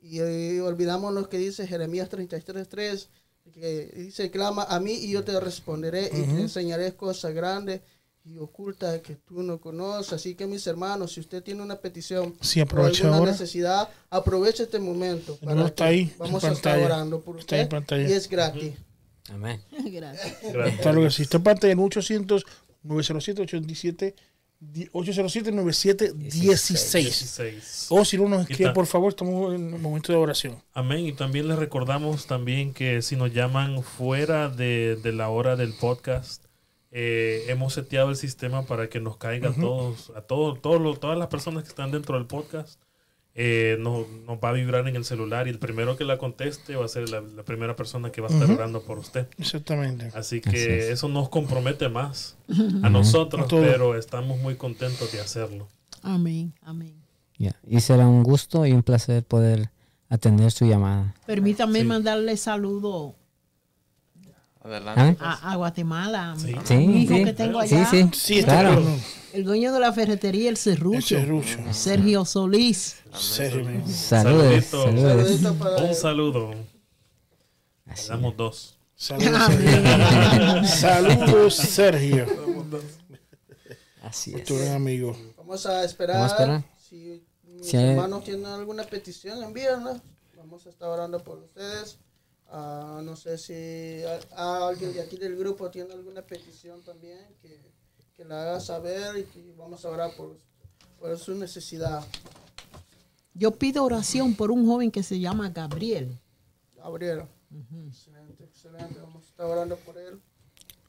[0.00, 3.08] Y, eh, olvidamos lo que dice Jeremías 33.3,
[3.52, 7.80] que dice, clama a mí y yo te responderé y te enseñaré cosas grandes
[8.24, 10.12] y ocultas que tú no conoces.
[10.12, 14.78] Así que mis hermanos, si usted tiene una petición si aprovecha alguna necesidad, aproveche este
[14.78, 15.36] momento.
[15.38, 18.74] Para está ahí, vamos a estar orando por usted y es gratis.
[19.28, 19.60] Amén.
[19.86, 20.36] Gracias.
[20.82, 21.22] Claro que sí.
[21.22, 22.46] Está en pantalla en 800
[22.84, 24.14] 907 87
[24.92, 30.62] 807 9716 O si no nos escribe, por favor, estamos en el momento de oración.
[30.72, 31.06] Amén.
[31.06, 35.74] Y también les recordamos también que si nos llaman fuera de, de la hora del
[35.74, 36.44] podcast,
[36.96, 41.18] eh, hemos seteado el sistema para que nos caiga a todos, a todos, todos todas
[41.18, 42.80] las personas que están dentro del podcast.
[43.36, 44.06] Eh, nos,
[44.42, 47.08] va a vibrar en el celular y el primero que la conteste va a ser
[47.08, 49.26] la, primera persona que va a estar orando por usted.
[49.38, 50.10] Exactamente.
[50.14, 52.36] Así que eso nos compromete más
[52.82, 55.68] a nosotros, pero estamos muy contentos de hacerlo.
[56.02, 56.94] Amén, amén.
[57.66, 59.70] Y será un gusto y un placer poder
[60.08, 61.14] atender su llamada.
[61.26, 63.16] Permítame mandarle saludo
[64.64, 65.18] Adelante.
[65.20, 66.34] A, Guatemala.
[66.38, 67.84] Sí, sí, que tengo allá.
[67.84, 68.42] Sí, sí.
[68.42, 68.82] claro.
[69.34, 71.16] El dueño de la ferretería, el Cerrucho.
[71.72, 72.98] Sergio Solís.
[73.18, 73.84] Sergio.
[73.88, 74.64] Saludos.
[74.64, 75.40] Saludos.
[75.80, 76.54] Un saludo.
[78.08, 78.78] damos dos.
[78.94, 80.64] Saludos, Sergio.
[80.68, 82.26] Saludos, Sergio.
[84.02, 84.44] Así es.
[84.44, 85.16] Tu amigo.
[85.36, 86.16] Vamos a esperar.
[86.16, 86.64] Vamos a esperar.
[86.78, 90.00] Si mis hermanos tienen alguna petición, envíenla.
[90.36, 91.98] Vamos a estar orando por ustedes.
[92.52, 94.04] Uh, no sé si
[94.36, 97.58] alguien de aquí del grupo tiene alguna petición también que,
[98.16, 100.36] que la haga saber y que vamos a orar por,
[100.98, 102.04] por su necesidad.
[103.34, 106.18] Yo pido oración por un joven que se llama Gabriel.
[106.76, 107.24] Gabriel.
[107.88, 109.00] Excelente, excelente.
[109.00, 110.20] Vamos a estar orando por él.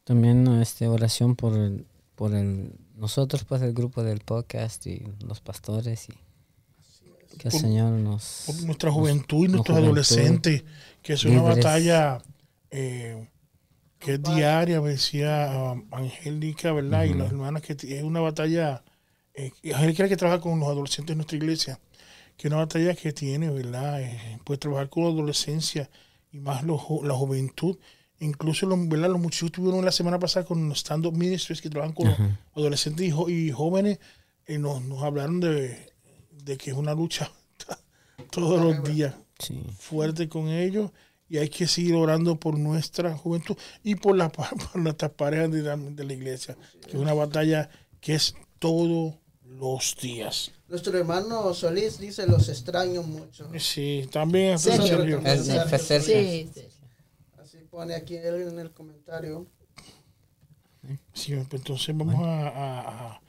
[0.04, 5.42] También este, oración por, el, por el, nosotros, pues el grupo del podcast y los
[5.42, 6.14] pastores y
[7.40, 8.44] que el Señor nos...
[8.46, 10.64] Por nuestra juventud y nuestros adolescentes
[11.02, 12.20] que es una batalla
[12.72, 13.30] eh,
[14.00, 17.04] que es diaria, me decía um, Angélica, ¿verdad?
[17.06, 18.84] Y las hermanas, que es una batalla,
[19.34, 21.80] eh, Angélica que trabaja con los adolescentes en nuestra iglesia,
[22.38, 24.02] que es una batalla que tiene, ¿verdad?
[24.02, 25.90] Eh, puede trabajar con la adolescencia
[26.32, 27.78] y más la juventud.
[28.20, 29.10] Incluso los, ¿verdad?
[29.10, 33.52] los muchachos tuvieron la semana pasada con los stand-up ministries que trabajan con adolescentes y,
[33.52, 34.00] jóvenes,
[34.48, 35.92] y nos, nos hablaron de,
[36.32, 37.30] de que es una lucha
[38.32, 39.16] todos los días
[39.78, 40.92] fuerte con ellos
[41.28, 45.64] y hay que seguir orando por nuestra juventud y por, la, por nuestras parejas de,
[46.04, 47.70] la iglesia, que es una batalla
[48.00, 50.52] que es todos los días.
[50.68, 53.50] Nuestro hermano Solís dice, los extraño mucho.
[53.60, 54.58] Sí, también.
[54.60, 54.72] Sí,
[57.38, 59.48] Así pone aquí en el comentario.
[61.14, 63.20] Sí, entonces vamos a,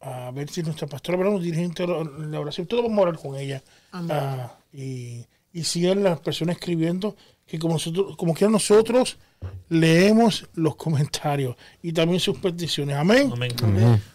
[0.00, 2.66] a, ver si nuestra pastora nos dirige la oración.
[2.66, 3.62] Todos vamos a orar con ella.
[3.92, 7.16] Ah, y y sigan las personas escribiendo
[7.52, 9.18] que como nosotros, como quiera nosotros
[9.68, 12.96] leemos los comentarios y también sus peticiones.
[12.96, 13.30] Amén.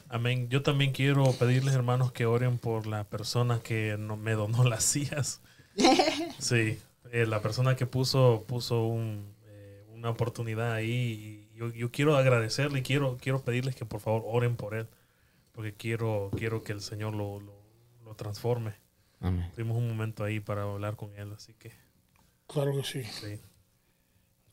[0.09, 0.49] Amén.
[0.49, 4.83] Yo también quiero pedirles, hermanos, que oren por la persona que no, me donó las
[4.85, 5.41] sillas.
[6.39, 6.79] sí,
[7.11, 8.95] eh, la persona que puso, puso
[9.45, 11.47] eh, una oportunidad ahí.
[11.53, 14.87] Y yo, yo, quiero agradecerle y quiero, quiero pedirles que por favor oren por él.
[15.51, 17.61] Porque quiero, quiero que el Señor lo, lo,
[18.03, 18.73] lo transforme.
[19.53, 21.71] Tuvimos un momento ahí para hablar con él, así que.
[22.47, 22.99] Claro que sí.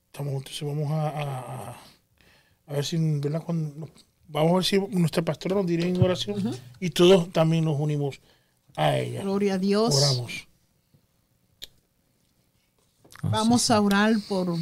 [0.06, 1.76] Estamos, entonces vamos a,
[2.66, 3.42] a, ver si, ¿verdad?
[3.42, 3.88] Cuando,
[4.28, 8.20] vamos a ver si nuestra pastora nos dirige en oración y todos también nos unimos
[8.76, 9.22] a ella.
[9.22, 9.94] Gloria a Dios.
[9.96, 10.48] Oramos.
[13.22, 14.56] Vamos a orar por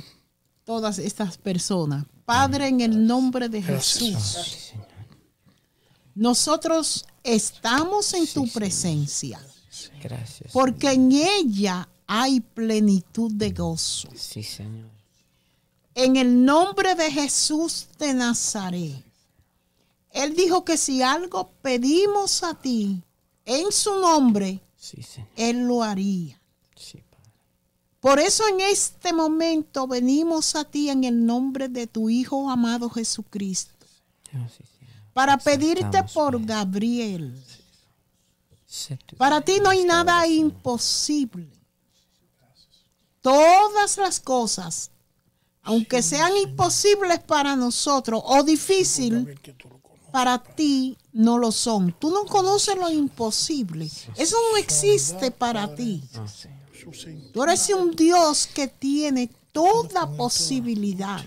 [0.65, 2.07] todas estas personas.
[2.25, 4.73] Padre, en el nombre de Jesús,
[6.15, 9.41] nosotros estamos en tu presencia.
[10.03, 10.53] Gracias.
[10.53, 14.09] Porque en ella hay plenitud de gozo.
[14.15, 14.91] Sí, Señor.
[15.95, 19.05] En el nombre de Jesús de Nazaret.
[20.11, 23.03] Él dijo que si algo pedimos a ti
[23.45, 24.61] en su nombre,
[25.37, 26.39] Él lo haría.
[28.01, 32.91] Por eso en este momento venimos a ti en el nombre de tu Hijo amado
[32.91, 33.87] Jesucristo.
[35.15, 37.33] Para pedirte por Gabriel
[39.19, 41.49] para ti no hay nada imposible.
[43.23, 44.93] Todas las cosas
[45.63, 49.27] aunque sean imposibles para nosotros o difíciles
[50.11, 51.95] para ti, no lo son.
[51.99, 53.91] Tú no conoces lo imposible.
[54.17, 56.03] Eso no existe para ti.
[57.33, 61.25] Tú eres un Dios que tiene toda posibilidad.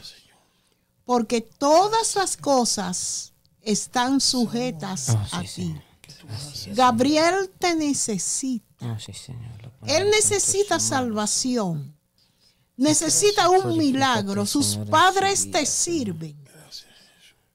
[1.05, 5.75] Porque todas las cosas están sujetas a ti.
[6.73, 8.97] Gabriel te necesita.
[9.87, 11.95] Él necesita salvación.
[12.77, 14.45] Necesita un milagro.
[14.45, 16.45] Sus padres te sirven.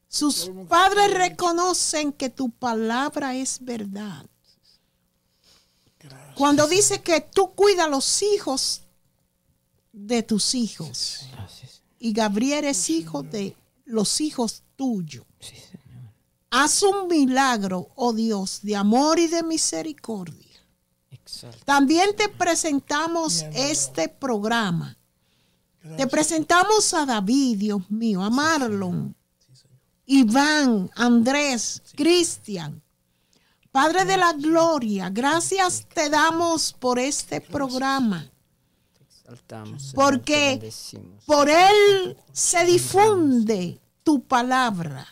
[0.08, 4.26] Sus padres reconocen que tu palabra es verdad.
[6.34, 8.82] Cuando dice que tú cuidas a los hijos
[9.92, 11.26] de tus hijos.
[11.98, 15.26] Y Gabriel es hijo de los hijos tuyos.
[16.50, 20.49] Haz un milagro, oh Dios, de amor y de misericordia.
[21.64, 24.96] También te presentamos este programa.
[25.96, 29.14] Te presentamos a David, Dios mío, a Marlon,
[30.06, 32.82] Iván, Andrés, Cristian.
[33.72, 38.30] Padre de la Gloria, gracias te damos por este programa.
[39.94, 40.72] Porque
[41.24, 45.06] por él se difunde tu palabra.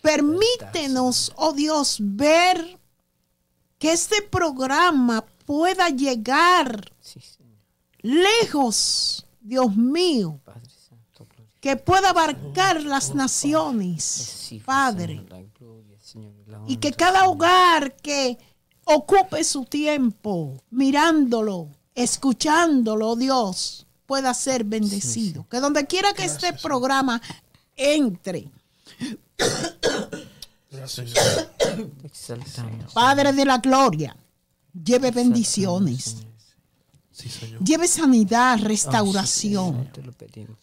[0.00, 2.79] Permítenos, oh Dios, ver
[3.80, 6.92] que este programa pueda llegar
[8.02, 10.38] lejos, Dios mío,
[11.60, 15.26] que pueda abarcar las naciones, Padre,
[16.68, 18.36] y que cada hogar que
[18.84, 25.46] ocupe su tiempo mirándolo, escuchándolo, Dios, pueda ser bendecido.
[25.50, 27.22] Que donde quiera que este programa
[27.76, 28.50] entre,
[32.94, 34.16] Padre de la gloria,
[34.72, 36.16] lleve bendiciones.
[37.62, 39.90] Lleve sanidad, restauración.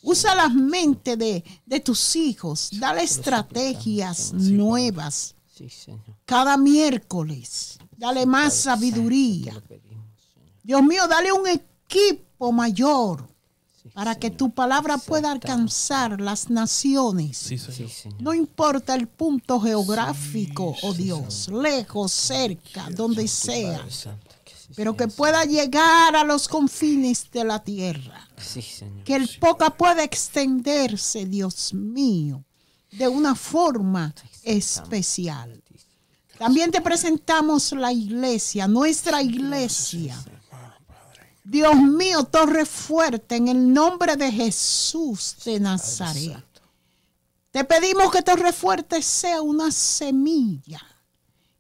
[0.02, 2.70] Usa la mente de, de tus hijos.
[2.80, 5.36] Dale estrategias nuevas.
[6.26, 7.78] Cada miércoles.
[7.96, 9.62] Dale más sabiduría.
[10.64, 13.28] Dios mío, dale un equipo mayor
[13.94, 17.50] para que tu palabra pueda alcanzar las naciones.
[18.20, 23.86] no importa el punto geográfico, oh Dios, lejos, cerca, donde sea,
[24.76, 28.28] pero que pueda llegar a los confines de la tierra.
[29.04, 32.44] Que el poca pueda extenderse, Dios mío,
[32.92, 35.62] de una forma especial.
[36.38, 40.16] También te presentamos la iglesia, nuestra iglesia
[41.50, 46.44] Dios mío, torre fuerte, en el nombre de Jesús de Nazaret.
[47.52, 50.82] Te pedimos que torre fuerte sea una semilla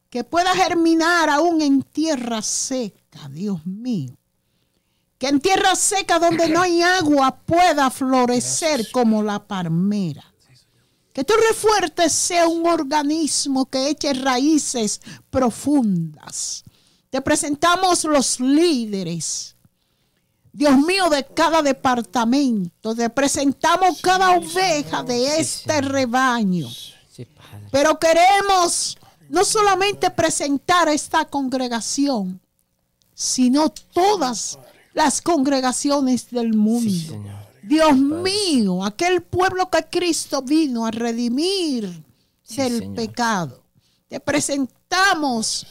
[0.09, 4.17] que pueda germinar aún en tierra seca, Dios mío.
[5.17, 10.25] Que en tierra seca donde no hay agua pueda florecer como la palmera.
[11.13, 15.01] Que Torre Fuerte sea un organismo que eche raíces
[15.31, 16.63] profundas.
[17.09, 19.56] Te presentamos los líderes
[20.57, 26.67] Dios mío, de cada departamento, te presentamos cada oveja de este rebaño.
[27.71, 28.97] Pero queremos
[29.29, 32.41] no solamente presentar esta congregación,
[33.13, 34.57] sino todas
[34.95, 37.23] las congregaciones del mundo.
[37.61, 42.03] Dios mío, aquel pueblo que Cristo vino a redimir
[42.49, 43.61] del pecado.
[44.07, 45.67] Te presentamos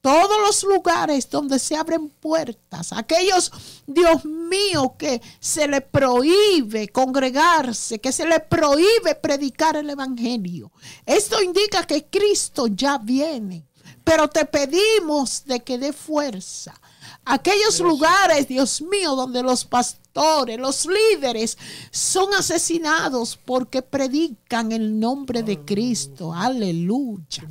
[0.00, 3.50] todos los lugares donde se abren puertas, aquellos,
[3.86, 10.70] Dios mío, que se le prohíbe congregarse, que se le prohíbe predicar el Evangelio.
[11.04, 13.66] Esto indica que Cristo ya viene,
[14.04, 16.80] pero te pedimos de que dé fuerza.
[17.24, 21.58] Aquellos lugares, Dios mío, donde los pastores, los líderes
[21.90, 26.32] son asesinados porque predican el nombre de Cristo.
[26.32, 27.46] Aleluya.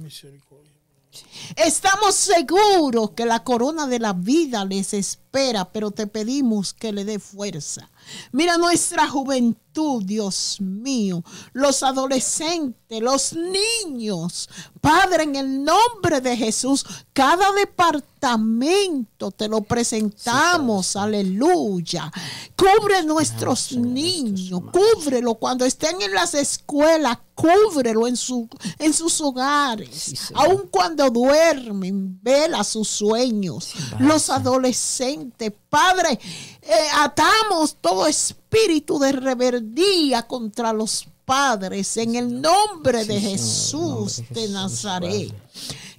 [1.56, 7.06] Estamos seguros que la corona de la vida les espera, pero te pedimos que le
[7.06, 7.90] dé fuerza.
[8.32, 9.67] Mira nuestra juventud,
[10.04, 11.24] Dios mío,
[11.54, 14.50] los adolescentes, los niños.
[14.82, 22.12] Padre, en el nombre de Jesús, cada departamento te lo presentamos, aleluya.
[22.56, 28.48] Cubre nuestros niños, cúbrelo cuando estén en las escuelas, cúbrelo en, su,
[28.80, 33.74] en sus hogares, aun cuando duermen, vela sus sueños.
[34.00, 36.20] Los adolescentes, Padre,
[36.62, 44.48] eh, atamos todo espíritu de rebeldía contra los padres en el nombre de Jesús de
[44.50, 45.34] Nazaret.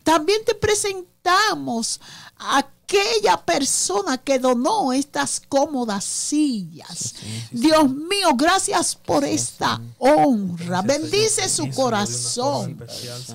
[0.03, 2.01] También te presentamos necesitamos
[2.39, 7.15] aquella persona que donó estas cómodas sillas.
[7.51, 10.83] Dios mío, gracias por esta honra.
[10.83, 12.83] Bendice su corazón.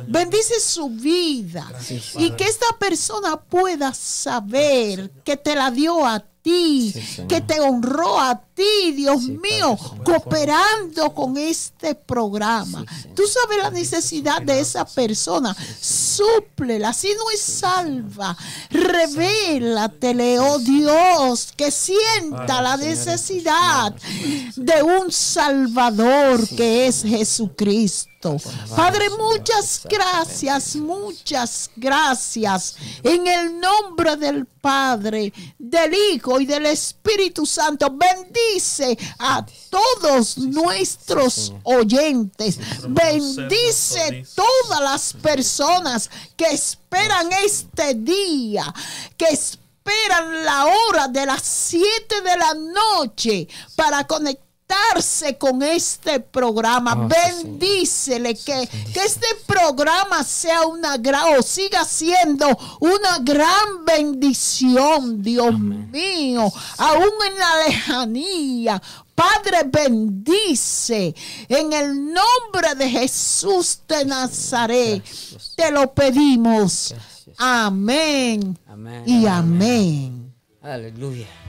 [0.08, 1.72] Bendice su vida.
[2.18, 8.20] Y que esta persona pueda saber que te la dio a ti, que te honró
[8.20, 12.86] a ti, Dios mío, cooperando con este programa.
[13.16, 18.36] Tú sabes la necesidad de esa persona, súplela, si no es salva,
[18.70, 23.96] revélatele, oh Dios, que sienta la necesidad
[24.56, 28.13] de un Salvador que es Jesucristo.
[28.76, 32.76] Padre, muchas gracias, muchas gracias.
[33.04, 41.54] En el nombre del Padre, del Hijo y del Espíritu Santo, bendice a todos nuestros
[41.64, 42.60] oyentes.
[42.88, 48.74] Bendice todas las personas que esperan este día,
[49.18, 54.53] que esperan la hora de las 7 de la noche para conectar
[55.38, 56.94] con este programa.
[56.94, 62.48] Oh, Bendícele que, que este programa sea una gran o siga siendo
[62.80, 68.82] una gran bendición, Dios mío, aún en la lejanía.
[69.16, 71.14] Padre, bendice
[71.48, 75.04] en el nombre de Jesús de Nazaret.
[75.56, 76.96] Te lo pedimos.
[77.38, 78.58] Amén.
[79.06, 80.34] Y amén.
[80.62, 81.43] Aleluya.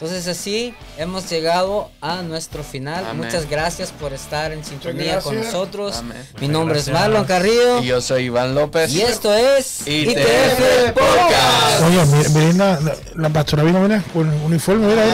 [0.00, 3.16] Entonces así hemos llegado a nuestro final.
[3.16, 6.04] Muchas gracias por estar en sintonía con nosotros.
[6.40, 7.80] Mi nombre es Marlon Carrillo.
[7.82, 8.92] Y yo soy Iván López.
[8.92, 11.82] Y esto es ITF, Podcast.
[11.82, 12.78] Oye, miren, la,
[13.16, 15.04] la, pastora vino mira, con uniforme, mira,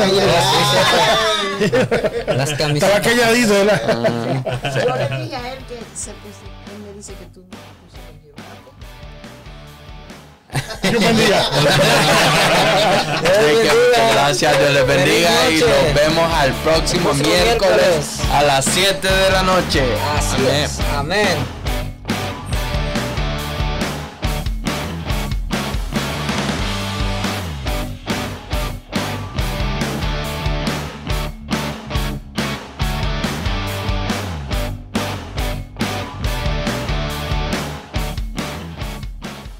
[2.34, 2.90] Las camisetas.
[2.90, 3.82] Estaba calladito, ¿verdad?
[3.88, 6.44] Ah, yo le dije a él que se puso,
[6.76, 7.43] él me dice que tú
[14.12, 19.42] Gracias, Dios les bendiga y nos vemos al próximo miércoles a las 7 de la
[19.42, 19.82] noche.
[20.34, 20.70] Amén.
[20.96, 21.53] Amén.